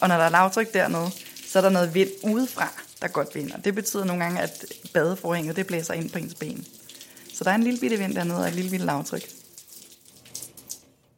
Og 0.00 0.08
når 0.08 0.16
der 0.16 0.24
er 0.24 0.28
lavtryk 0.28 0.74
dernede, 0.74 1.10
så 1.46 1.58
er 1.58 1.62
der 1.62 1.70
noget 1.70 1.94
vind 1.94 2.10
udefra, 2.24 2.68
der 3.00 3.08
godt 3.08 3.34
vinder. 3.34 3.56
Det 3.56 3.74
betyder 3.74 4.04
nogle 4.04 4.24
gange, 4.24 4.40
at 4.40 4.64
badeforhænget 4.94 5.56
det 5.56 5.66
blæser 5.66 5.94
ind 5.94 6.10
på 6.10 6.18
ens 6.18 6.34
ben. 6.34 6.66
Så 7.34 7.44
der 7.44 7.50
er 7.50 7.54
en 7.54 7.62
lille 7.62 7.80
bitte 7.80 7.98
vind 7.98 8.14
dernede 8.14 8.38
og 8.38 8.48
et 8.48 8.54
lille 8.54 8.70
bitte 8.70 8.86
lavtryk. 8.86 9.22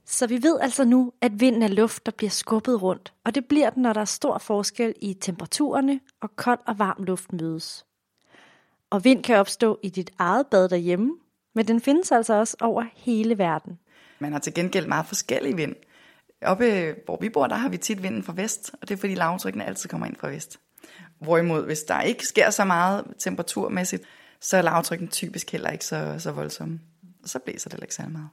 Så 0.06 0.26
vi 0.26 0.42
ved 0.42 0.58
altså 0.60 0.84
nu, 0.84 1.12
at 1.20 1.40
vinden 1.40 1.62
er 1.62 1.68
luft, 1.68 2.06
der 2.06 2.12
bliver 2.12 2.30
skubbet 2.30 2.82
rundt, 2.82 3.12
og 3.24 3.34
det 3.34 3.44
bliver 3.46 3.70
den, 3.70 3.82
når 3.82 3.92
der 3.92 4.00
er 4.00 4.04
stor 4.04 4.38
forskel 4.38 4.94
i 5.00 5.14
temperaturerne, 5.14 6.00
og 6.20 6.36
kold 6.36 6.58
og 6.66 6.78
varm 6.78 7.04
luft 7.04 7.32
mødes. 7.32 7.86
Og 8.90 9.04
vind 9.04 9.22
kan 9.22 9.36
opstå 9.36 9.78
i 9.82 9.88
dit 9.88 10.10
eget 10.18 10.46
bad 10.46 10.68
derhjemme, 10.68 11.12
men 11.54 11.68
den 11.68 11.80
findes 11.80 12.12
altså 12.12 12.34
også 12.34 12.56
over 12.60 12.84
hele 12.94 13.38
verden. 13.38 13.78
Man 14.18 14.32
har 14.32 14.38
til 14.38 14.54
gengæld 14.54 14.86
meget 14.86 15.06
forskellig 15.06 15.56
vind. 15.56 15.74
Oppe, 16.42 16.94
hvor 17.04 17.18
vi 17.20 17.28
bor, 17.28 17.46
der 17.46 17.56
har 17.56 17.68
vi 17.68 17.76
tit 17.76 18.02
vinden 18.02 18.22
fra 18.22 18.32
vest, 18.36 18.70
og 18.82 18.88
det 18.88 18.94
er 18.94 18.98
fordi 18.98 19.14
lavtrykkene 19.14 19.64
altid 19.64 19.88
kommer 19.88 20.06
ind 20.06 20.16
fra 20.16 20.28
vest. 20.28 20.60
Hvorimod, 21.18 21.64
hvis 21.64 21.82
der 21.82 22.00
ikke 22.00 22.26
sker 22.26 22.50
så 22.50 22.64
meget 22.64 23.04
temperaturmæssigt, 23.18 24.02
så 24.40 24.56
er 24.56 24.62
lavtrykken 24.62 25.08
typisk 25.08 25.52
heller 25.52 25.70
ikke 25.70 25.84
så, 25.84 26.14
så 26.18 26.32
voldsomme. 26.32 26.80
Og 27.22 27.28
så 27.28 27.38
blæser 27.38 27.70
det 27.70 27.72
heller 27.72 27.84
ikke 27.84 27.94
så 27.94 28.02
meget. 28.08 28.28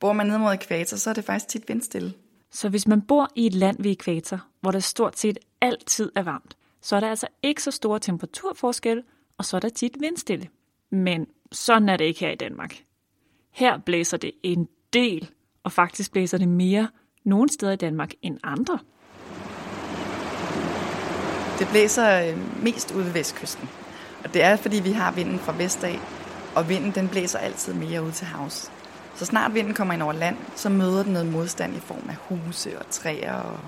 Bor 0.00 0.12
man 0.12 0.26
ned 0.26 0.38
mod 0.38 0.52
ekvator, 0.52 0.96
så 0.96 1.10
er 1.10 1.14
det 1.14 1.24
faktisk 1.24 1.48
tit 1.48 1.68
vindstille. 1.68 2.12
Så 2.50 2.68
hvis 2.68 2.86
man 2.86 3.02
bor 3.02 3.28
i 3.34 3.46
et 3.46 3.54
land 3.54 3.82
ved 3.82 3.90
ekvator, 3.90 4.44
hvor 4.60 4.70
det 4.70 4.84
stort 4.84 5.18
set 5.18 5.38
altid 5.60 6.12
er 6.16 6.22
varmt, 6.22 6.56
så 6.82 6.96
er 6.96 7.00
der 7.00 7.10
altså 7.10 7.26
ikke 7.42 7.62
så 7.62 7.70
store 7.70 7.98
temperaturforskel, 7.98 9.02
og 9.38 9.44
så 9.44 9.56
er 9.56 9.60
der 9.60 9.68
tit 9.68 9.96
vindstille. 10.00 10.48
Men 10.90 11.26
sådan 11.52 11.88
er 11.88 11.96
det 11.96 12.04
ikke 12.04 12.20
her 12.20 12.30
i 12.30 12.36
Danmark. 12.36 12.74
Her 13.52 13.78
blæser 13.78 14.16
det 14.16 14.32
en 14.42 14.68
del, 14.92 15.30
og 15.64 15.72
faktisk 15.72 16.12
blæser 16.12 16.38
det 16.38 16.48
mere 16.48 16.88
nogle 17.24 17.48
steder 17.48 17.72
i 17.72 17.76
Danmark 17.76 18.10
end 18.22 18.38
andre. 18.42 18.78
Det 21.58 21.68
blæser 21.70 22.28
øh, 22.28 22.62
mest 22.64 22.94
ude 22.94 23.04
ved 23.04 23.12
vestkysten. 23.12 23.68
Og 24.24 24.34
det 24.34 24.42
er, 24.42 24.56
fordi 24.56 24.80
vi 24.80 24.92
har 24.92 25.12
vinden 25.12 25.38
fra 25.38 25.54
vest 25.58 25.84
af. 25.84 25.98
og 26.54 26.68
vinden 26.68 26.90
den 26.90 27.08
blæser 27.08 27.38
altid 27.38 27.74
mere 27.74 28.02
ud 28.02 28.12
til 28.12 28.26
havs. 28.26 28.72
Så 29.14 29.24
snart 29.24 29.54
vinden 29.54 29.74
kommer 29.74 29.94
ind 29.94 30.02
over 30.02 30.12
land, 30.12 30.36
så 30.56 30.68
møder 30.68 31.02
den 31.02 31.12
noget 31.12 31.32
modstand 31.32 31.76
i 31.76 31.80
form 31.80 32.08
af 32.08 32.16
huse 32.16 32.78
og 32.78 32.84
træer 32.90 33.34
og 33.34 33.58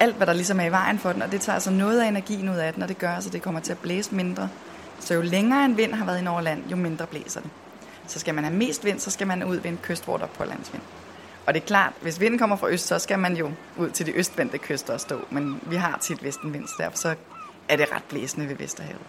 alt, 0.00 0.16
hvad 0.16 0.26
der 0.26 0.32
ligesom 0.32 0.60
er 0.60 0.64
i 0.64 0.70
vejen 0.70 0.98
for 0.98 1.12
den, 1.12 1.22
og 1.22 1.32
det 1.32 1.40
tager 1.40 1.54
altså 1.54 1.70
noget 1.70 2.00
af 2.00 2.08
energien 2.08 2.48
ud 2.48 2.56
af 2.56 2.72
den, 2.72 2.82
og 2.82 2.88
det 2.88 2.98
gør, 2.98 3.20
så 3.20 3.30
det 3.30 3.42
kommer 3.42 3.60
til 3.60 3.72
at 3.72 3.78
blæse 3.78 4.14
mindre. 4.14 4.48
Så 5.04 5.14
jo 5.14 5.20
længere 5.20 5.64
en 5.64 5.76
vind 5.76 5.92
har 5.92 6.06
været 6.06 6.18
ind 6.18 6.28
over 6.28 6.40
land, 6.40 6.70
jo 6.70 6.76
mindre 6.76 7.06
blæser 7.06 7.40
det. 7.40 7.50
Så 8.06 8.18
skal 8.18 8.34
man 8.34 8.44
have 8.44 8.56
mest 8.56 8.84
vind, 8.84 8.98
så 8.98 9.10
skal 9.10 9.26
man 9.26 9.44
ud 9.44 9.56
ved 9.56 9.70
en 9.70 9.78
kyst, 9.82 10.04
hvor 10.04 10.16
der 10.16 10.24
er 10.24 10.28
på 10.28 10.44
landsvind. 10.44 10.82
Og 11.46 11.54
det 11.54 11.62
er 11.62 11.66
klart, 11.66 11.92
hvis 12.00 12.20
vinden 12.20 12.38
kommer 12.38 12.56
fra 12.56 12.68
øst, 12.68 12.86
så 12.86 12.98
skal 12.98 13.18
man 13.18 13.36
jo 13.36 13.50
ud 13.76 13.90
til 13.90 14.06
de 14.06 14.12
østvendte 14.12 14.58
kyster 14.58 14.94
og 14.94 15.00
stå. 15.00 15.20
Men 15.30 15.60
vi 15.62 15.76
har 15.76 15.98
tit 15.98 16.24
vestenvind, 16.24 16.66
så 16.66 16.74
derfor 16.78 16.96
så 16.96 17.14
er 17.68 17.76
det 17.76 17.92
ret 17.92 18.04
blæsende 18.04 18.48
ved 18.48 18.56
Vesterhavet. 18.56 19.00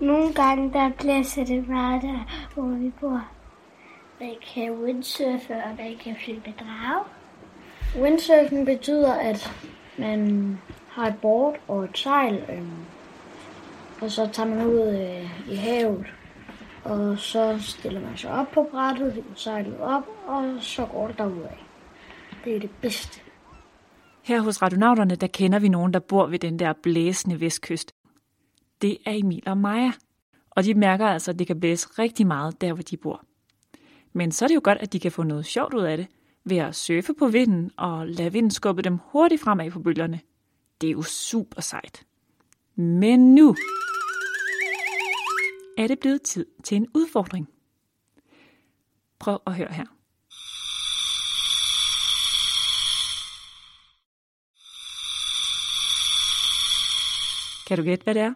Nogle 0.00 0.34
gange 0.34 0.72
der 0.72 0.90
blæser 0.98 1.44
det 1.44 1.66
bare 1.66 2.00
der, 2.00 2.26
hvor 2.54 2.68
vi 2.68 2.92
bor. 3.00 3.22
Man 4.20 4.34
kan 4.54 4.70
windsurfe, 4.70 5.54
og 5.54 5.76
man 5.78 5.96
kan 6.04 6.16
flyve 6.24 6.42
med 6.46 6.52
drage. 6.58 7.04
Windsurfing 8.02 8.66
betyder, 8.66 9.14
at 9.14 9.52
man 9.98 10.58
har 10.88 11.06
et 11.06 11.14
board 11.22 11.56
og 11.68 11.84
et 11.84 11.98
sejl, 11.98 12.44
øhm, 12.48 12.70
og 14.00 14.10
så 14.10 14.28
tager 14.32 14.48
man 14.48 14.66
ud 14.66 14.80
øh, 14.80 15.52
i 15.52 15.56
havet, 15.56 16.06
og 16.84 17.18
så 17.18 17.58
stiller 17.60 18.00
man 18.00 18.16
sig 18.16 18.30
op 18.30 18.50
på 18.50 18.68
brættet, 18.70 19.24
sejler 19.34 19.80
op, 19.80 20.04
og 20.26 20.56
så 20.60 20.86
går 20.86 21.06
det 21.06 21.18
derudad. 21.18 21.48
Det 22.44 22.56
er 22.56 22.60
det 22.60 22.70
bedste. 22.82 23.20
Her 24.22 24.40
hos 24.40 24.62
Radionauterne, 24.62 25.14
der 25.14 25.26
kender 25.26 25.58
vi 25.58 25.68
nogen, 25.68 25.92
der 25.92 25.98
bor 25.98 26.26
ved 26.26 26.38
den 26.38 26.58
der 26.58 26.72
blæsende 26.82 27.40
vestkyst. 27.40 27.94
Det 28.82 28.98
er 29.06 29.12
Emil 29.12 29.42
og 29.46 29.58
Maja. 29.58 29.92
Og 30.50 30.64
de 30.64 30.74
mærker 30.74 31.06
altså, 31.06 31.30
at 31.30 31.38
det 31.38 31.46
kan 31.46 31.60
blæse 31.60 31.88
rigtig 31.98 32.26
meget 32.26 32.60
der, 32.60 32.72
hvor 32.72 32.82
de 32.82 32.96
bor. 32.96 33.24
Men 34.12 34.32
så 34.32 34.44
er 34.44 34.46
det 34.46 34.54
jo 34.54 34.60
godt, 34.64 34.78
at 34.78 34.92
de 34.92 35.00
kan 35.00 35.12
få 35.12 35.22
noget 35.22 35.46
sjovt 35.46 35.74
ud 35.74 35.82
af 35.82 35.96
det, 35.96 36.06
ved 36.44 36.56
at 36.56 36.74
surfe 36.74 37.14
på 37.18 37.26
vinden 37.26 37.70
og 37.76 38.06
lade 38.06 38.32
vinden 38.32 38.50
skubbe 38.50 38.82
dem 38.82 38.98
hurtigt 39.12 39.42
fremad 39.42 39.70
på 39.70 39.80
bølgerne. 39.80 40.20
Det 40.80 40.86
er 40.86 40.92
jo 40.92 41.02
super 41.02 41.60
sejt. 41.60 42.02
Men 42.76 43.34
nu 43.34 43.56
er 45.78 45.86
det 45.86 45.98
blevet 45.98 46.22
tid 46.22 46.46
til 46.64 46.76
en 46.76 46.88
udfordring. 46.94 47.48
Prøv 49.18 49.38
at 49.46 49.54
høre 49.54 49.72
her. 49.72 49.84
Kan 57.66 57.78
du 57.78 57.84
gætte, 57.84 58.04
hvad 58.04 58.14
det 58.14 58.22
er? 58.22 58.34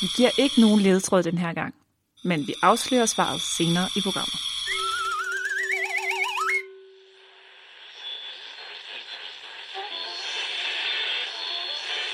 Vi 0.00 0.06
giver 0.16 0.30
ikke 0.38 0.60
nogen 0.60 0.80
ledetråd 0.80 1.22
den 1.22 1.38
her 1.38 1.52
gang, 1.52 1.74
men 2.24 2.46
vi 2.46 2.54
afslører 2.62 3.06
svaret 3.06 3.40
senere 3.40 3.88
i 3.96 4.00
programmet. 4.00 4.57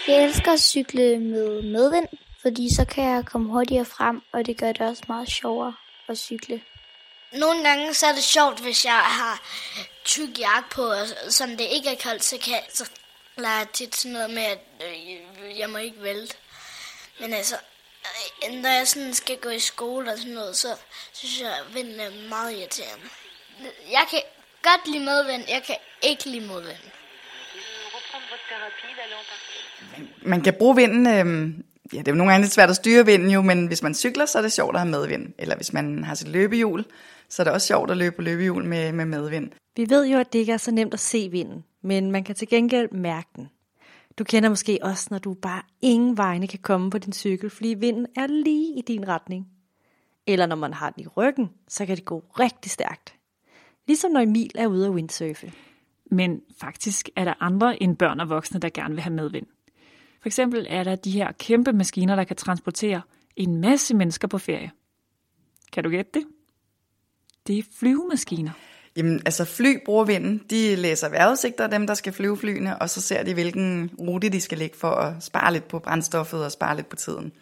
Jeg 0.09 0.25
elsker 0.25 0.53
at 0.53 0.61
cykle 0.61 1.19
med 1.19 1.63
medvind, 1.63 2.09
fordi 2.43 2.75
så 2.75 2.85
kan 2.85 3.05
jeg 3.05 3.25
komme 3.27 3.53
hurtigere 3.53 3.85
frem, 3.85 4.23
og 4.33 4.47
det 4.47 4.59
gør 4.59 4.73
det 4.73 4.81
også 4.81 5.03
meget 5.09 5.29
sjovere 5.29 5.75
at 6.09 6.19
cykle. 6.19 6.63
Nogle 7.33 7.69
gange 7.69 7.95
så 7.95 8.07
er 8.07 8.13
det 8.13 8.23
sjovt, 8.23 8.61
hvis 8.61 8.85
jeg 8.85 8.99
har 8.99 9.43
tyk 10.05 10.39
jakke 10.39 10.71
på, 10.71 10.83
og 10.83 11.07
sådan 11.29 11.59
det 11.59 11.67
ikke 11.71 11.89
er 11.89 11.97
koldt, 12.03 12.25
så, 12.25 12.39
kan, 12.39 12.61
så 12.73 12.91
lader 13.37 13.57
jeg 13.57 13.69
tit 13.73 13.97
sådan 13.97 14.13
noget 14.13 14.31
med, 14.31 14.43
at 14.43 14.59
øh, 14.85 15.59
jeg 15.59 15.71
må 15.71 15.79
ikke 15.79 16.03
vælte. 16.03 16.37
Men 17.21 17.33
altså, 17.33 17.57
øh, 18.47 18.55
når 18.55 18.69
jeg 18.69 18.89
sådan 18.89 19.15
skal 19.15 19.37
gå 19.37 19.49
i 19.49 19.59
skole 19.59 20.13
og 20.13 20.19
sådan 20.19 20.35
noget, 20.35 20.57
så 20.57 20.77
synes 21.13 21.41
jeg, 21.41 21.59
at 21.59 21.75
vinden 21.75 22.01
er 22.01 22.29
meget 22.29 22.53
irriterende. 22.53 23.07
Jeg 23.91 24.07
kan 24.11 24.23
godt 24.63 24.87
lide 24.87 25.05
modvind, 25.05 25.45
jeg 25.49 25.63
kan 25.63 25.77
ikke 26.03 26.31
lide 26.31 26.47
modvind. 26.47 26.91
Man 30.23 30.41
kan 30.41 30.55
bruge 30.59 30.77
vinden, 30.77 31.07
øh, 31.07 31.55
ja 31.93 31.99
det 31.99 32.09
er 32.09 32.13
jo 32.13 32.17
nogle 32.17 32.33
gange 32.33 32.45
lidt 32.45 32.53
svært 32.53 32.71
at 32.71 32.77
styre 32.77 33.07
vinden 33.07 33.31
jo, 33.31 33.43
men 33.43 33.67
hvis 33.67 33.83
man 33.83 33.95
cykler, 33.95 34.27
så 34.27 34.39
er 34.39 34.43
det 34.43 34.53
sjovt 34.53 34.75
at 34.75 34.81
have 34.81 34.91
medvind. 34.91 35.33
Eller 35.39 35.57
hvis 35.57 35.73
man 35.73 36.05
har 36.05 36.15
sit 36.15 36.29
løbehjul, 36.29 36.85
så 37.29 37.43
er 37.43 37.45
det 37.45 37.53
også 37.53 37.67
sjovt 37.67 37.91
at 37.91 37.97
løbe 37.97 38.17
på 38.17 38.23
løbehjul 38.23 38.65
med, 38.65 38.93
med 38.93 39.05
medvind. 39.05 39.51
Vi 39.77 39.87
ved 39.89 40.07
jo, 40.07 40.19
at 40.19 40.33
det 40.33 40.39
ikke 40.39 40.53
er 40.53 40.57
så 40.57 40.71
nemt 40.71 40.95
at 40.95 41.01
se 41.01 41.29
vinden, 41.31 41.65
men 41.83 42.11
man 42.11 42.25
kan 42.25 42.35
til 42.35 42.49
gengæld 42.49 42.91
mærke 42.91 43.29
den. 43.37 43.49
Du 44.19 44.25
kender 44.25 44.49
måske 44.49 44.79
også, 44.83 45.07
når 45.11 45.19
du 45.19 45.35
bare 45.35 45.63
ingen 45.83 46.17
vegne 46.17 46.49
kan 46.49 46.59
komme 46.59 46.91
på 46.91 46.99
din 46.99 47.13
cykel, 47.13 47.51
fordi 47.51 47.69
vinden 47.69 48.07
er 48.17 48.27
lige 48.27 48.79
i 48.79 48.83
din 48.89 49.09
retning. 49.09 49.49
Eller 50.27 50.47
når 50.47 50.57
man 50.57 50.73
har 50.73 50.91
den 50.91 51.03
i 51.03 51.07
ryggen, 51.07 51.51
så 51.69 51.87
kan 51.87 51.97
det 51.97 52.05
gå 52.05 52.25
rigtig 52.41 52.71
stærkt. 52.71 53.15
Ligesom 53.87 54.11
når 54.11 54.21
Emil 54.21 54.51
er 54.55 54.67
ude 54.67 54.87
at 54.87 54.93
windsurfe. 54.93 55.53
Men 56.15 56.41
faktisk 56.61 57.09
er 57.17 57.25
der 57.25 57.35
andre 57.41 57.83
end 57.83 57.97
børn 57.97 58.21
og 58.21 58.29
voksne, 58.29 58.61
der 58.61 58.69
gerne 58.75 58.95
vil 58.95 59.03
have 59.03 59.15
medvind. 59.15 59.47
For 60.23 60.29
eksempel 60.29 60.67
er 60.71 60.85
der 60.85 60.95
de 60.95 61.11
her 61.11 61.33
kæmpe 61.33 61.73
maskiner, 61.73 62.17
der 62.17 62.25
kan 62.25 62.37
transportere 62.37 63.03
en 63.37 63.61
masse 63.61 63.95
mennesker 63.95 64.29
på 64.29 64.39
ferie. 64.39 64.71
Kan 65.73 65.85
du 65.85 65.91
gætte 65.91 66.11
det? 66.15 66.23
Det 67.47 67.59
er 67.59 67.63
flyvemaskiner. 67.79 68.51
Jamen, 68.97 69.23
altså 69.25 69.45
fly 69.45 69.85
bruger 69.85 70.05
vinden. 70.05 70.43
De 70.51 70.77
læser 70.77 71.09
vejrudsigter, 71.09 71.67
dem 71.67 71.87
der 71.87 71.95
skal 71.95 72.13
flyve 72.13 72.37
flyene, 72.37 72.79
og 72.79 72.91
så 72.91 73.01
ser 73.01 73.23
de, 73.23 73.35
hvilken 73.35 73.91
rute 74.01 74.29
de 74.29 74.41
skal 74.41 74.59
ligge 74.59 74.77
for 74.77 74.91
at 74.91 75.23
spare 75.23 75.53
lidt 75.53 75.69
på 75.69 75.79
brændstoffet 75.79 76.45
og 76.45 76.53
spare 76.53 76.77
lidt 76.77 76.89
på 76.89 76.97
tiden. 76.97 77.33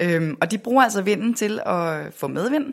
Øhm, 0.00 0.36
og 0.40 0.50
de 0.50 0.58
bruger 0.58 0.82
altså 0.82 1.02
vinden 1.02 1.34
til 1.34 1.60
at 1.66 2.14
få 2.14 2.28
medvind, 2.28 2.72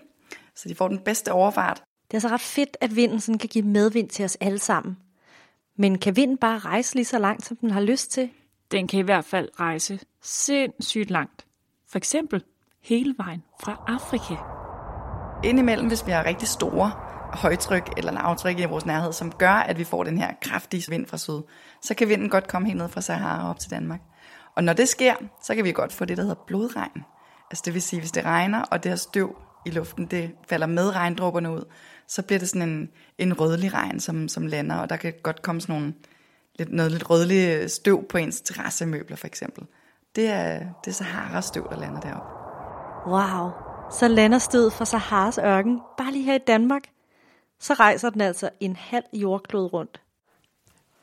så 0.55 0.69
de 0.69 0.75
får 0.75 0.87
den 0.87 0.99
bedste 0.99 1.31
overfart. 1.31 1.77
Det 1.77 2.13
er 2.13 2.15
altså 2.15 2.27
ret 2.27 2.41
fedt, 2.41 2.77
at 2.81 2.95
vinden 2.95 3.19
sådan 3.19 3.39
kan 3.39 3.49
give 3.49 3.65
medvind 3.65 4.09
til 4.09 4.25
os 4.25 4.37
alle 4.41 4.59
sammen. 4.59 4.97
Men 5.81 5.97
kan 5.97 6.15
vinden 6.15 6.37
bare 6.37 6.59
rejse 6.59 6.95
lige 6.95 7.05
så 7.05 7.19
langt, 7.19 7.45
som 7.45 7.57
den 7.57 7.71
har 7.71 7.81
lyst 7.81 8.11
til? 8.11 8.29
Den 8.71 8.87
kan 8.87 8.99
i 8.99 9.03
hvert 9.03 9.25
fald 9.25 9.49
rejse 9.59 9.99
sindssygt 10.21 11.11
langt. 11.11 11.45
For 11.89 11.97
eksempel 11.97 12.43
hele 12.83 13.15
vejen 13.17 13.43
fra 13.63 13.83
Afrika. 13.87 14.35
Indimellem, 15.43 15.87
hvis 15.87 16.05
vi 16.07 16.11
har 16.11 16.25
rigtig 16.25 16.47
store 16.47 16.91
højtryk 17.33 17.93
eller 17.97 18.11
lavtryk 18.11 18.59
i 18.59 18.65
vores 18.65 18.85
nærhed, 18.85 19.13
som 19.13 19.31
gør, 19.31 19.53
at 19.53 19.77
vi 19.77 19.83
får 19.83 20.03
den 20.03 20.17
her 20.17 20.31
kraftige 20.41 20.83
vind 20.89 21.07
fra 21.07 21.17
syd, 21.17 21.41
så 21.81 21.93
kan 21.93 22.09
vinden 22.09 22.29
godt 22.29 22.47
komme 22.47 22.67
helt 22.67 22.77
ned 22.77 22.89
fra 22.89 23.01
Sahara 23.01 23.49
op 23.49 23.59
til 23.59 23.71
Danmark. 23.71 24.01
Og 24.55 24.63
når 24.63 24.73
det 24.73 24.89
sker, 24.89 25.15
så 25.43 25.55
kan 25.55 25.63
vi 25.63 25.71
godt 25.71 25.93
få 25.93 26.05
det, 26.05 26.17
der 26.17 26.23
hedder 26.23 26.43
blodregn. 26.47 27.03
Altså 27.51 27.61
det 27.65 27.73
vil 27.73 27.81
sige, 27.81 27.99
hvis 27.99 28.11
det 28.11 28.25
regner, 28.25 28.61
og 28.61 28.83
det 28.83 28.91
her 28.91 28.97
støv 28.97 29.35
i 29.65 29.69
luften, 29.69 30.05
det 30.05 30.31
falder 30.47 30.67
med 30.67 30.95
regndråberne 30.95 31.51
ud, 31.51 31.63
så 32.11 32.21
bliver 32.21 32.39
det 32.39 32.49
sådan 32.49 32.69
en, 32.69 32.89
en 33.17 33.39
rødlig 33.39 33.73
regn, 33.73 33.99
som, 33.99 34.27
som 34.27 34.47
lander, 34.47 34.75
og 34.75 34.89
der 34.89 34.95
kan 34.95 35.13
godt 35.23 35.41
komme 35.41 35.61
sådan 35.61 35.75
nogle, 35.75 35.93
lidt, 36.55 36.71
noget 36.71 36.91
lidt 36.91 37.09
rødlig 37.09 37.71
støv 37.71 38.07
på 38.07 38.17
ens 38.17 38.41
terrassemøbler 38.41 39.17
for 39.17 39.27
eksempel. 39.27 39.63
Det 40.15 40.27
er, 40.27 40.59
det 40.59 40.91
er 40.91 40.91
Sahara-støv, 40.91 41.69
der 41.69 41.79
lander 41.79 41.99
deroppe. 41.99 42.29
Wow, 43.11 43.51
så 43.91 44.07
lander 44.07 44.37
stødet 44.37 44.73
fra 44.73 44.85
Saharas 44.85 45.37
ørken 45.37 45.81
bare 45.97 46.11
lige 46.11 46.23
her 46.23 46.35
i 46.35 46.43
Danmark. 46.47 46.83
Så 47.59 47.73
rejser 47.73 48.09
den 48.09 48.21
altså 48.21 48.49
en 48.59 48.75
halv 48.75 49.05
jordklode 49.13 49.67
rundt. 49.67 50.01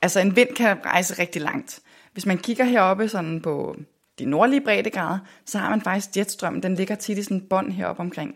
Altså 0.03 0.21
en 0.21 0.37
vind 0.37 0.57
kan 0.57 0.77
rejse 0.85 1.19
rigtig 1.19 1.43
langt. 1.43 1.81
Hvis 2.13 2.27
man 2.27 2.39
kigger 2.39 2.65
heroppe 2.65 3.09
sådan 3.09 3.41
på 3.43 3.77
de 4.19 4.25
nordlige 4.25 4.61
breddegrader, 4.61 5.19
så 5.45 5.59
har 5.59 5.71
man 5.71 5.81
faktisk 5.81 6.17
jetstrøm. 6.17 6.61
Den 6.61 6.75
ligger 6.75 6.95
tit 6.95 7.19
i 7.19 7.23
sådan 7.23 7.37
en 7.37 7.49
bånd 7.51 7.73
heroppe 7.73 8.01
omkring. 8.01 8.35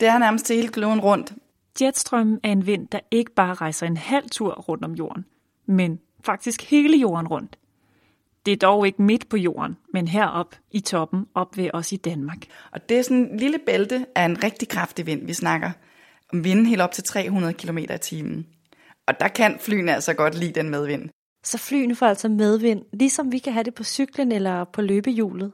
Det 0.00 0.08
er 0.08 0.18
nærmest 0.18 0.48
hele 0.48 0.68
kloden 0.68 1.00
rundt. 1.00 1.32
Jetstrømmen 1.82 2.40
er 2.42 2.52
en 2.52 2.66
vind, 2.66 2.88
der 2.88 3.00
ikke 3.10 3.34
bare 3.34 3.54
rejser 3.54 3.86
en 3.86 3.96
halv 3.96 4.30
tur 4.32 4.52
rundt 4.52 4.84
om 4.84 4.92
jorden, 4.92 5.24
men 5.66 6.00
faktisk 6.24 6.70
hele 6.70 6.96
jorden 6.96 7.28
rundt. 7.28 7.58
Det 8.46 8.52
er 8.52 8.56
dog 8.56 8.86
ikke 8.86 9.02
midt 9.02 9.28
på 9.28 9.36
jorden, 9.36 9.76
men 9.92 10.08
herop 10.08 10.54
i 10.70 10.80
toppen, 10.80 11.26
op 11.34 11.56
ved 11.56 11.70
os 11.74 11.92
i 11.92 11.96
Danmark. 11.96 12.38
Og 12.72 12.88
det 12.88 12.98
er 12.98 13.02
sådan 13.02 13.16
en 13.16 13.36
lille 13.36 13.58
bælte 13.66 14.06
af 14.14 14.24
en 14.24 14.44
rigtig 14.44 14.68
kraftig 14.68 15.06
vind, 15.06 15.26
vi 15.26 15.32
snakker 15.32 15.70
om 16.32 16.44
vinden 16.44 16.66
helt 16.66 16.80
op 16.80 16.92
til 16.92 17.04
300 17.04 17.54
km 17.54 17.78
i 17.78 17.98
timen. 18.00 18.46
Og 19.06 19.20
der 19.20 19.28
kan 19.28 19.58
flyene 19.60 19.94
altså 19.94 20.14
godt 20.14 20.38
lide 20.38 20.52
den 20.52 20.70
medvind. 20.70 21.10
Så 21.44 21.58
flyene 21.58 21.94
får 21.94 22.06
altså 22.06 22.28
medvind, 22.28 22.82
ligesom 22.92 23.32
vi 23.32 23.38
kan 23.38 23.52
have 23.52 23.64
det 23.64 23.74
på 23.74 23.84
cyklen 23.84 24.32
eller 24.32 24.64
på 24.64 24.82
løbehjulet. 24.82 25.52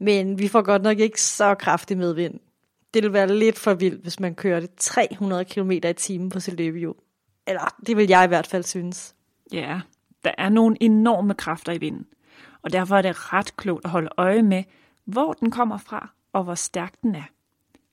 Men 0.00 0.38
vi 0.38 0.48
får 0.48 0.62
godt 0.62 0.82
nok 0.82 0.98
ikke 0.98 1.22
så 1.22 1.54
kraftig 1.54 1.98
medvind. 1.98 2.34
Det 2.94 3.02
vil 3.02 3.12
være 3.12 3.34
lidt 3.38 3.58
for 3.58 3.74
vildt, 3.74 4.02
hvis 4.02 4.20
man 4.20 4.34
kørte 4.34 4.68
300 4.76 5.44
km 5.44 5.70
i 5.70 5.92
timen 5.96 6.30
på 6.30 6.40
sit 6.40 6.54
løbehjul. 6.54 6.94
Eller 7.46 7.74
det 7.86 7.96
vil 7.96 8.08
jeg 8.08 8.24
i 8.24 8.28
hvert 8.28 8.46
fald 8.46 8.64
synes. 8.64 9.14
Ja, 9.52 9.80
der 10.24 10.30
er 10.38 10.48
nogle 10.48 10.76
enorme 10.80 11.34
kræfter 11.34 11.72
i 11.72 11.78
vinden, 11.78 12.06
og 12.62 12.72
derfor 12.72 12.96
er 12.96 13.02
det 13.02 13.32
ret 13.32 13.56
klogt 13.56 13.84
at 13.84 13.90
holde 13.90 14.08
øje 14.16 14.42
med, 14.42 14.64
hvor 15.04 15.32
den 15.32 15.50
kommer 15.50 15.78
fra 15.78 16.10
og 16.32 16.44
hvor 16.44 16.54
stærk 16.54 16.94
den 17.02 17.14
er. 17.14 17.30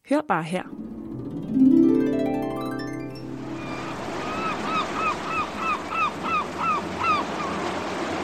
Hør 0.09 0.21
bare 0.27 0.43
her. 0.43 0.63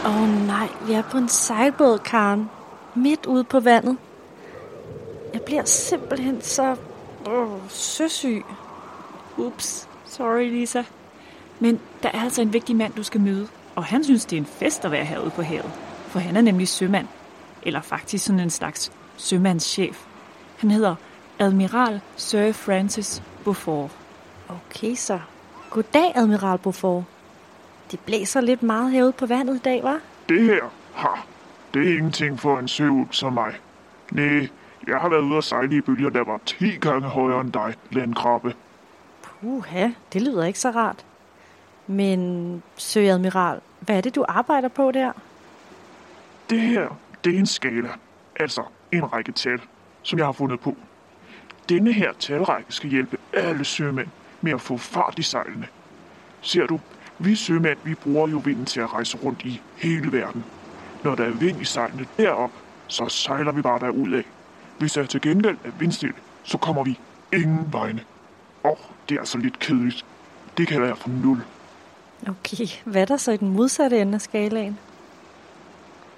Åh 0.06 0.22
oh, 0.22 0.48
nej, 0.48 0.68
vi 0.88 0.94
er 0.94 1.04
på 1.12 1.18
en 1.18 1.30
sejlbåd, 1.30 2.00
Karen. 2.00 2.50
Midt 2.96 3.26
ude 3.26 3.44
på 3.44 3.60
vandet. 3.60 3.98
Jeg 5.36 5.44
bliver 5.44 5.66
simpelthen 5.66 6.42
så 6.42 6.76
oh, 7.26 7.60
søsyg. 7.70 8.46
Ups, 9.38 9.90
sorry 10.06 10.50
Lisa. 10.50 10.84
Men 11.60 11.80
der 12.04 12.10
er 12.10 12.22
altså 12.22 12.42
en 12.42 12.54
vigtig 12.54 12.76
mand, 12.76 12.94
du 12.94 13.04
skal 13.04 13.22
møde. 13.22 13.48
Og 13.76 13.86
han 13.86 14.04
synes, 14.04 14.26
det 14.26 14.36
er 14.36 14.42
en 14.42 14.46
fest 14.46 14.86
at 14.86 14.92
være 14.92 15.06
herude 15.06 15.30
på 15.30 15.42
havet. 15.42 15.72
For 16.08 16.20
han 16.20 16.38
er 16.38 16.42
nemlig 16.42 16.68
sømand. 16.68 17.08
Eller 17.64 17.82
faktisk 17.82 18.26
sådan 18.26 18.40
en 18.40 18.50
slags 18.50 18.92
sømandschef. 19.18 20.06
Han 20.58 20.72
hedder 20.72 20.96
Admiral 21.40 22.02
Sir 22.16 22.52
Francis 22.52 23.24
Beaufort. 23.44 23.92
Okay 24.50 24.96
så. 24.96 25.20
Goddag, 25.70 26.12
Admiral 26.16 26.58
Beaufort. 26.58 27.04
Det 27.92 28.00
blæser 28.00 28.42
lidt 28.42 28.64
meget 28.64 28.92
herude 28.92 29.12
på 29.12 29.26
vandet 29.26 29.56
i 29.56 29.60
dag, 29.60 29.84
var? 29.84 30.00
Det 30.30 30.44
her, 30.44 30.64
ha, 30.94 31.10
det 31.74 31.88
er 31.88 31.98
ingenting 31.98 32.40
for 32.40 32.60
en 32.60 32.68
søulv 32.68 33.08
som 33.12 33.34
mig. 33.34 33.54
Nej, 34.12 34.50
jeg 34.88 34.98
har 34.98 35.10
været 35.10 35.22
ude 35.22 35.38
og 35.38 35.44
sejle 35.44 35.78
i 35.78 35.82
bølger, 35.82 36.10
der 36.10 36.24
var 36.24 36.40
10 36.46 36.70
gange 36.70 37.08
højere 37.08 37.42
end 37.42 37.52
dig, 37.52 37.74
landkrabbe. 37.92 38.56
Puha, 39.22 39.90
det 40.14 40.22
lyder 40.22 40.44
ikke 40.44 40.60
så 40.60 40.70
rart. 40.70 41.06
Men, 41.88 42.64
Sø 42.76 43.02
Admiral, 43.02 43.60
hvad 43.80 43.98
er 43.98 44.02
det, 44.02 44.16
du 44.16 44.26
arbejder 44.28 44.68
på 44.68 44.92
der? 44.92 45.12
Det 46.50 46.62
her, 46.62 46.88
det 47.24 47.36
er 47.36 47.40
en 47.40 47.46
skala. 47.46 47.90
Altså 48.40 48.64
en 48.92 49.14
række 49.14 49.32
tal, 49.32 49.62
som 50.02 50.20
jeg 50.20 50.28
har 50.28 50.32
fundet 50.32 50.60
på. 50.60 50.76
Denne 51.70 51.94
her 51.94 52.14
talrække 52.14 52.74
skal 52.74 52.90
hjælpe 52.90 53.18
alle 53.34 53.66
sømænd 53.66 54.08
med 54.42 54.52
at 54.52 54.62
få 54.62 54.78
fart 54.78 55.20
i 55.20 55.22
sejlene. 55.22 55.68
Ser 56.42 56.66
du, 56.68 56.80
vi 57.20 57.36
sømænd, 57.36 57.78
vi 57.84 57.96
bruger 57.96 58.28
jo 58.28 58.38
vinden 58.38 58.66
til 58.66 58.80
at 58.80 58.94
rejse 58.94 59.18
rundt 59.18 59.46
i 59.46 59.62
hele 59.76 60.12
verden. 60.12 60.44
Når 61.04 61.16
der 61.16 61.24
er 61.24 61.32
vind 61.32 61.62
i 61.62 61.66
sejlene 61.66 62.06
derop, 62.18 62.52
så 62.88 63.10
sejler 63.10 63.52
vi 63.52 63.62
bare 63.62 63.80
derud 63.80 64.12
af. 64.12 64.24
Hvis 64.78 64.94
der 64.94 65.06
til 65.06 65.22
gengæld 65.22 65.58
er 65.64 65.72
vindstille, 65.80 66.16
så 66.44 66.58
kommer 66.58 66.84
vi 66.84 67.00
ingen 67.34 67.68
vegne. 67.72 68.02
Og 68.64 68.80
det 69.10 69.16
er 69.16 69.20
altså 69.20 69.38
lidt 69.38 69.60
kedeligt. 69.60 70.06
Det 70.58 70.68
kan 70.68 70.82
være 70.82 70.96
for 70.96 71.10
nul. 71.10 71.42
Okay, 72.28 72.68
hvad 72.86 73.02
er 73.02 73.06
der 73.06 73.18
så 73.18 73.32
i 73.32 73.38
den 73.38 73.50
modsatte 73.50 74.02
ende 74.02 74.14
af 74.16 74.22
skalaen? 74.22 74.78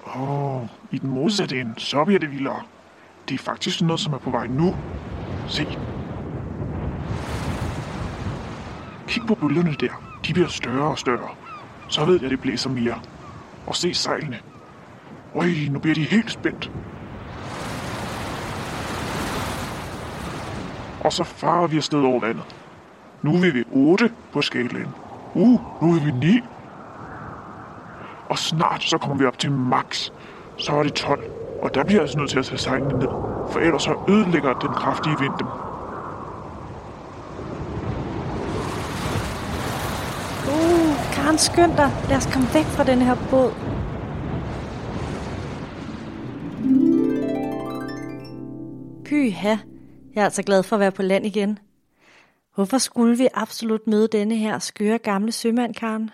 Åh, 0.08 0.56
oh, 0.56 0.68
i 0.92 0.98
den 0.98 1.10
modsatte 1.10 1.60
ende, 1.60 1.74
så 1.78 2.06
bliver 2.06 2.20
det 2.20 2.32
vildere. 2.32 2.62
Det 3.30 3.36
er 3.36 3.44
faktisk 3.44 3.82
noget, 3.82 4.00
som 4.00 4.14
er 4.14 4.18
på 4.18 4.30
vej 4.30 4.48
nu. 4.48 4.76
Se. 5.48 5.68
Kig 9.08 9.24
på 9.28 9.36
bølgerne 9.36 9.76
der. 9.80 10.18
De 10.28 10.34
bliver 10.34 10.48
større 10.48 10.92
og 10.92 11.00
større. 11.00 11.30
Så 11.90 12.06
ved 12.06 12.22
jeg, 12.22 12.30
det 12.30 12.42
blæser 12.42 12.70
mere. 12.70 13.00
Og 13.68 13.76
se 13.76 13.94
sejlene. 13.94 14.40
Øj, 15.36 15.48
nu 15.70 15.80
bliver 15.80 15.96
de 15.96 16.04
helt 16.04 16.32
spændt. 16.32 16.72
Og 21.04 21.14
så 21.14 21.24
farer 21.24 21.68
vi 21.68 21.78
afsted 21.78 22.04
over 22.04 22.20
vandet. 22.20 22.56
Nu 23.22 23.34
er 23.34 23.40
vi 23.40 23.54
ved 23.54 23.64
8 23.72 24.12
på 24.34 24.42
skalaen. 24.42 24.94
Uh, 25.34 25.60
nu 25.82 25.96
er 25.96 26.00
vi 26.06 26.12
9. 26.12 26.40
Og 28.30 28.38
snart 28.38 28.84
så 28.84 28.98
kommer 28.98 29.18
vi 29.18 29.26
op 29.26 29.40
til 29.40 29.52
max. 29.52 30.10
Så 30.58 30.72
er 30.72 30.84
det 30.84 30.94
12. 30.94 31.24
Og 31.62 31.76
der 31.76 31.84
bliver 31.84 31.98
jeg 31.98 32.02
altså 32.02 32.18
nødt 32.18 32.30
til 32.30 32.40
at 32.40 32.46
tage 32.46 32.58
sejlene 32.58 33.00
ned. 33.00 33.08
For 33.52 33.60
ellers 33.60 33.84
så 33.84 33.96
ødelægger 34.10 34.54
den 34.54 34.70
kraftige 34.70 35.16
vind 35.20 35.34
dem. 35.40 35.48
Uh, 40.48 41.14
Karen, 41.14 41.38
skynd 41.38 41.78
dig. 41.78 41.92
Lad 42.10 42.18
os 42.18 42.30
komme 42.34 42.48
væk 42.54 42.66
fra 42.66 42.84
den 42.84 43.02
her 43.02 43.16
båd. 43.30 43.52
Pyha, 49.06 49.56
jeg 50.18 50.24
er 50.24 50.26
altså 50.26 50.44
glad 50.44 50.64
for 50.64 50.76
at 50.76 50.80
være 50.80 50.92
på 50.92 51.02
land 51.02 51.26
igen. 51.26 51.60
Hvorfor 52.56 52.78
skulle 52.78 53.18
vi 53.18 53.28
absolut 53.34 53.88
møde 53.88 54.08
denne 54.08 54.36
her 54.36 54.60
skøre 54.60 54.98
gamle 54.98 55.32
sømand, 55.32 55.76
Karen? 55.76 56.10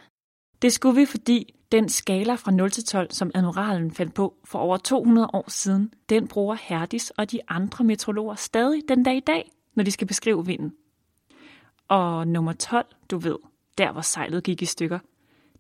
Det 0.62 0.74
skulle 0.74 0.96
vi, 0.96 1.06
fordi 1.06 1.56
den 1.72 1.90
skala 1.90 2.36
fra 2.36 2.52
0 2.52 2.72
til 2.72 2.86
12, 2.86 3.12
som 3.12 3.32
admiralen 3.36 3.92
fandt 3.92 4.14
på 4.14 4.34
for 4.46 4.60
over 4.60 4.78
200 4.78 5.28
år 5.34 5.46
siden, 5.48 5.94
den 6.10 6.28
bruger 6.28 6.56
Herdis 6.62 7.10
og 7.10 7.32
de 7.32 7.40
andre 7.48 7.86
meteorologer 7.86 8.36
stadig 8.36 8.82
den 8.88 9.04
dag 9.04 9.16
i 9.16 9.24
dag, 9.28 9.52
når 9.76 9.84
de 9.84 9.92
skal 9.92 10.08
beskrive 10.08 10.46
vinden. 10.46 10.74
Og 11.88 12.28
nummer 12.28 12.54
12, 12.54 12.86
du 13.12 13.18
ved, 13.18 13.38
der 13.78 13.92
hvor 13.92 14.02
sejlet 14.02 14.44
gik 14.44 14.62
i 14.62 14.66
stykker, 14.66 15.00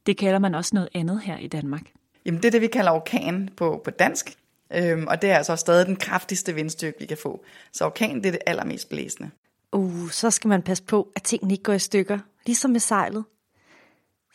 det 0.05 0.17
kalder 0.17 0.39
man 0.39 0.55
også 0.55 0.75
noget 0.75 0.89
andet 0.93 1.21
her 1.21 1.37
i 1.37 1.47
Danmark. 1.47 1.91
Jamen 2.25 2.41
det 2.41 2.47
er 2.47 2.51
det, 2.51 2.61
vi 2.61 2.67
kalder 2.67 2.91
orkan 2.91 3.49
på, 3.57 3.81
på 3.83 3.89
dansk. 3.91 4.37
Øhm, 4.75 5.07
og 5.07 5.21
det 5.21 5.31
er 5.31 5.37
altså 5.37 5.55
stadig 5.55 5.85
den 5.85 5.95
kraftigste 5.95 6.55
vindstyrke, 6.55 6.99
vi 6.99 7.05
kan 7.05 7.17
få. 7.17 7.43
Så 7.71 7.85
orkan 7.85 8.15
det 8.15 8.25
er 8.25 8.31
det 8.31 8.41
allermest 8.45 8.89
blæsende. 8.89 9.29
Uh, 9.71 10.09
så 10.09 10.31
skal 10.31 10.47
man 10.47 10.61
passe 10.61 10.83
på, 10.83 11.11
at 11.15 11.23
tingene 11.23 11.53
ikke 11.53 11.63
går 11.63 11.73
i 11.73 11.79
stykker, 11.79 12.19
ligesom 12.45 12.71
med 12.71 12.79
sejlet. 12.79 13.23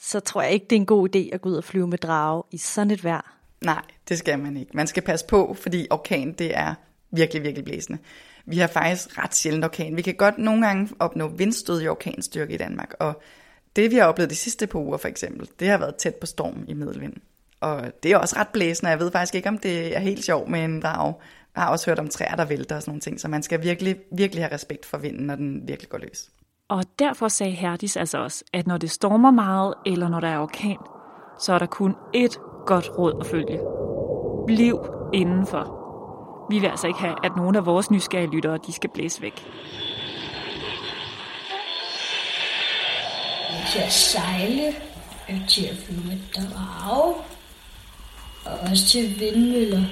Så 0.01 0.21
tror 0.21 0.43
jeg 0.43 0.53
ikke, 0.53 0.67
det 0.71 0.77
er 0.77 0.81
en 0.81 0.87
god 0.87 1.17
idé 1.17 1.35
at 1.35 1.41
gå 1.41 1.49
ud 1.49 1.55
og 1.55 1.65
flyve 1.65 1.87
med 1.87 1.99
drage 1.99 2.43
i 2.51 2.59
sådan 2.59 2.91
et 2.91 3.05
vejr. 3.05 3.39
Nej, 3.65 3.83
det 4.09 4.19
skal 4.19 4.39
man 4.39 4.57
ikke. 4.57 4.71
Man 4.75 4.87
skal 4.87 5.03
passe 5.03 5.27
på, 5.27 5.57
fordi 5.61 5.87
orkan 5.91 6.33
det 6.33 6.57
er 6.57 6.75
virkelig, 7.11 7.43
virkelig 7.43 7.65
blæsende. 7.65 7.99
Vi 8.47 8.59
har 8.59 8.67
faktisk 8.67 9.19
ret 9.19 9.35
sjældent 9.35 9.65
orkan. 9.65 9.97
Vi 9.97 10.03
kan 10.03 10.15
godt 10.15 10.39
nogle 10.39 10.67
gange 10.67 10.89
opnå 10.99 11.29
vindstød 11.29 11.83
i 11.83 11.89
orkanstyrke 11.89 12.55
i 12.55 12.57
Danmark, 12.57 12.95
og 13.01 13.23
det 13.77 13.91
vi 13.91 13.97
har 13.97 14.05
oplevet 14.05 14.31
de 14.31 14.37
sidste 14.37 14.67
par 14.67 14.79
uger 14.79 14.97
for 14.97 15.09
eksempel, 15.09 15.49
det 15.61 15.69
har 15.69 15.79
været 15.79 15.97
tæt 15.97 16.15
på 16.15 16.27
storm 16.27 16.65
i 16.69 16.75
middelvind. 16.75 17.15
Og 17.61 17.93
det 18.03 18.13
er 18.13 18.17
også 18.17 18.37
ret 18.39 18.49
blæsende. 18.49 18.91
Jeg 18.91 18.99
ved 18.99 19.13
faktisk 19.13 19.35
ikke, 19.35 19.49
om 19.49 19.59
det 19.59 19.97
er 19.97 20.01
helt 20.01 20.25
sjovt 20.25 20.49
med 20.49 20.65
en 20.65 20.83
drag. 20.83 21.15
Jeg 21.57 21.63
har 21.63 21.71
også 21.71 21.91
hørt 21.91 21.99
om 21.99 22.09
træer, 22.09 22.37
der 22.37 22.45
vælter 22.45 22.77
og 22.77 22.83
sådan 22.83 22.91
nogle 22.91 23.01
ting. 23.01 23.21
Så 23.21 23.29
man 23.29 23.43
skal 23.43 23.63
virkelig, 23.63 23.97
virkelig 24.13 24.45
have 24.45 24.55
respekt 24.55 24.87
for 24.87 24.99
vinden, 24.99 25.27
når 25.27 25.35
den 25.35 25.69
virkelig 25.69 25.89
går 25.89 25.99
løs. 25.99 26.31
Og 26.69 26.85
derfor 26.99 27.29
sagde 27.29 27.53
Herdis 27.53 27.97
altså 27.97 28.19
også, 28.19 28.45
at 28.53 28.67
når 28.67 28.79
det 28.79 28.91
stormer 28.91 29.31
meget, 29.31 29.75
eller 29.87 30.09
når 30.09 30.21
der 30.21 30.29
er 30.29 30.39
orkan, 30.39 30.77
så 31.41 31.53
er 31.53 31.59
der 31.59 31.67
kun 31.67 31.95
ét 32.17 32.65
godt 32.67 32.91
råd 32.99 33.17
at 33.21 33.27
følge. 33.27 33.61
Bliv 34.47 34.79
indenfor. 35.15 35.79
Vi 36.51 36.59
vil 36.59 36.67
altså 36.67 36.87
ikke 36.87 37.01
have, 37.01 37.25
at 37.25 37.33
nogen 37.37 37.57
af 37.57 37.67
vores 37.67 37.91
nysgerrige 37.91 38.31
lyttere, 38.31 38.59
de 38.67 38.73
skal 38.73 38.91
blæse 38.91 39.23
væk. 39.23 39.45
til 43.73 43.79
at 43.79 43.93
sejle, 43.93 44.75
til 45.49 45.65
at 45.67 45.77
flyve 45.77 46.01
med 46.07 46.19
drage, 46.35 47.15
og 48.53 48.59
også 48.71 48.87
til 48.87 49.21
vindmøller. 49.21 49.83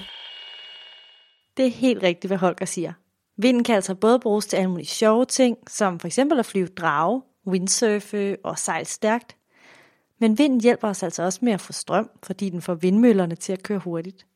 Det 1.57 1.67
er 1.67 1.71
helt 1.71 2.03
rigtigt, 2.03 2.31
hvad 2.31 2.39
Holger 2.39 2.67
siger. 2.67 2.93
Vinden 3.37 3.65
kan 3.65 3.75
altså 3.75 3.95
både 3.95 4.21
bruges 4.21 4.47
til 4.47 4.57
alle 4.57 4.71
mulige 4.71 4.87
sjove 4.87 5.25
ting, 5.25 5.59
som 5.69 6.01
for 6.01 6.07
eksempel 6.07 6.39
at 6.39 6.47
flyve 6.47 6.67
drage, 6.67 7.23
windsurfe 7.47 8.37
og 8.45 8.59
sejle 8.59 8.87
stærkt. 8.87 9.37
Men 10.19 10.39
vinden 10.39 10.61
hjælper 10.61 10.89
os 10.89 11.03
altså 11.03 11.23
også 11.23 11.39
med 11.43 11.53
at 11.53 11.61
få 11.61 11.73
strøm, 11.73 12.11
fordi 12.23 12.51
den 12.51 12.63
får 12.63 12.75
vindmøllerne 12.75 13.35
til 13.35 13.53
at 13.53 13.63
køre 13.63 13.79
hurtigt. 13.79 14.27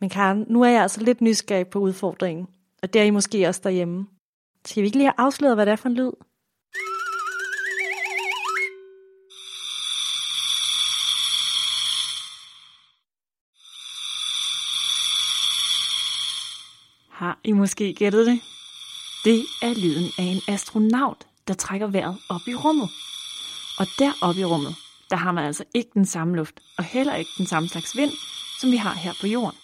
Men 0.00 0.10
Karen, 0.10 0.46
nu 0.48 0.62
er 0.62 0.68
jeg 0.68 0.82
altså 0.82 1.00
lidt 1.00 1.20
nysgerrig 1.20 1.68
på 1.68 1.78
udfordringen, 1.78 2.46
og 2.82 2.92
det 2.92 3.00
er 3.00 3.04
I 3.04 3.10
måske 3.10 3.48
også 3.48 3.60
derhjemme. 3.64 4.06
Skal 4.64 4.82
vi 4.82 4.86
ikke 4.86 4.98
lige 4.98 5.06
have 5.06 5.26
afsløret, 5.26 5.56
hvad 5.56 5.66
det 5.66 5.72
er 5.72 5.76
for 5.76 5.88
en 5.88 5.94
lyd? 5.94 6.12
Har 17.14 17.38
I 17.44 17.52
måske 17.52 17.94
gættet 17.94 18.26
det? 18.26 18.40
Det 19.24 19.46
er 19.62 19.74
lyden 19.74 20.10
af 20.18 20.22
en 20.22 20.40
astronaut, 20.48 21.26
der 21.48 21.54
trækker 21.54 21.86
vejret 21.86 22.16
op 22.28 22.40
i 22.46 22.54
rummet. 22.54 22.90
Og 23.78 23.86
deroppe 23.98 24.40
i 24.40 24.44
rummet, 24.44 24.74
der 25.10 25.16
har 25.16 25.32
man 25.32 25.44
altså 25.44 25.64
ikke 25.74 25.90
den 25.94 26.06
samme 26.06 26.36
luft, 26.36 26.60
og 26.78 26.84
heller 26.84 27.14
ikke 27.14 27.30
den 27.38 27.46
samme 27.46 27.68
slags 27.68 27.96
vind, 27.96 28.12
som 28.60 28.70
vi 28.70 28.76
har 28.76 28.94
her 28.94 29.12
på 29.20 29.26
jorden. 29.26 29.58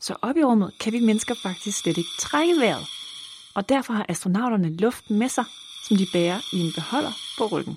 Så 0.00 0.16
op 0.22 0.36
i 0.36 0.44
rummet 0.44 0.72
kan 0.80 0.92
vi 0.92 1.00
mennesker 1.00 1.34
faktisk 1.42 1.78
slet 1.78 1.98
ikke 1.98 2.10
trække 2.18 2.60
vejret. 2.60 2.86
Og 3.54 3.68
derfor 3.68 3.92
har 3.92 4.06
astronauterne 4.08 4.76
luft 4.76 5.10
med 5.10 5.28
sig, 5.28 5.44
som 5.88 5.96
de 5.96 6.06
bærer 6.12 6.40
i 6.52 6.60
en 6.60 6.72
beholder 6.74 7.12
på 7.38 7.46
ryggen. 7.46 7.76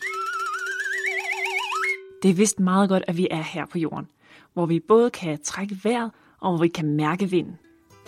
Det 2.24 2.32
er 2.32 2.36
vist 2.36 2.60
meget 2.60 2.90
godt, 2.90 3.04
at 3.08 3.18
vi 3.18 3.28
er 3.32 3.42
her 3.42 3.66
på 3.66 3.78
jorden, 3.78 4.08
hvor 4.54 4.66
vi 4.66 4.80
både 4.80 5.10
kan 5.10 5.44
trække 5.44 5.80
vejret, 5.84 6.12
og 6.40 6.52
hvor 6.52 6.62
vi 6.62 6.68
kan 6.68 6.96
mærke 6.96 7.30
vinden. 7.30 7.58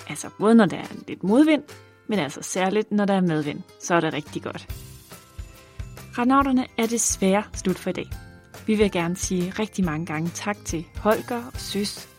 Altså 0.10 0.30
både 0.40 0.56
når 0.56 0.66
der 0.66 0.78
er 0.78 0.88
lidt 1.08 1.24
modvind, 1.24 1.64
men 2.08 2.20
altså 2.20 2.40
særligt 2.42 2.92
når 2.92 3.06
der 3.06 3.14
er 3.14 3.22
medvind, 3.22 3.62
så 3.82 3.96
er 3.96 4.00
det 4.00 4.14
rigtig 4.14 4.44
godt. 4.44 4.68
Renauterne 6.18 6.66
er 6.78 6.86
desværre 6.86 7.44
slut 7.54 7.78
for 7.78 7.90
i 7.90 7.94
dag. 7.94 8.10
Vi 8.68 8.76
vil 8.76 8.92
gerne 8.92 9.16
sige 9.16 9.54
rigtig 9.60 9.86
mange 9.86 10.06
gange 10.06 10.30
tak 10.34 10.58
til 10.66 10.86
Holger 10.98 11.44
og 11.54 11.60
Søs, 11.60 12.10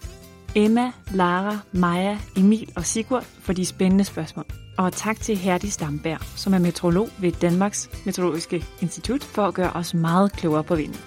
Emma, 0.54 0.92
Lara, 1.10 1.58
Maja, 1.72 2.18
Emil 2.36 2.72
og 2.76 2.84
Sigurd 2.84 3.24
for 3.24 3.52
de 3.52 3.66
spændende 3.66 4.04
spørgsmål. 4.04 4.44
Og 4.78 4.92
tak 4.92 5.20
til 5.20 5.36
Herdi 5.36 5.70
Stamberg, 5.70 6.20
som 6.36 6.54
er 6.54 6.58
meteorolog 6.58 7.08
ved 7.18 7.32
Danmarks 7.32 7.90
Meteorologiske 8.06 8.64
Institut, 8.80 9.24
for 9.24 9.42
at 9.46 9.54
gøre 9.54 9.72
os 9.72 9.94
meget 9.94 10.32
klogere 10.32 10.64
på 10.64 10.74
vinden. 10.74 11.00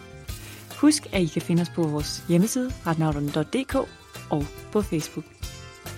Husk, 0.81 1.07
at 1.13 1.21
I 1.21 1.25
kan 1.25 1.41
finde 1.41 1.61
os 1.61 1.69
på 1.69 1.83
vores 1.83 2.23
hjemmeside, 2.27 2.71
retnavlerne.dk 2.87 3.75
og 4.29 4.45
på 4.71 4.81
Facebook. 4.81 5.38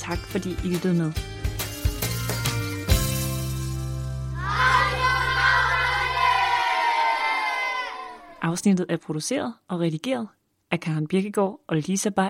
Tak 0.01 0.17
fordi 0.17 0.49
I 0.49 0.67
lyttede 0.73 0.93
med. 0.93 1.11
Afsnittet 8.41 8.85
er 8.89 8.97
produceret 8.97 9.53
og 9.67 9.79
redigeret 9.79 10.27
af 10.71 10.79
Karen 10.79 11.07
Birkegaard 11.07 11.59
og 11.67 11.75
Lisa 11.75 12.09
Bay 12.09 12.29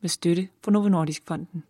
med 0.00 0.08
støtte 0.08 0.48
fra 0.64 0.70
Novo 0.70 0.88
Nordisk 0.88 1.22
Fonden. 1.26 1.64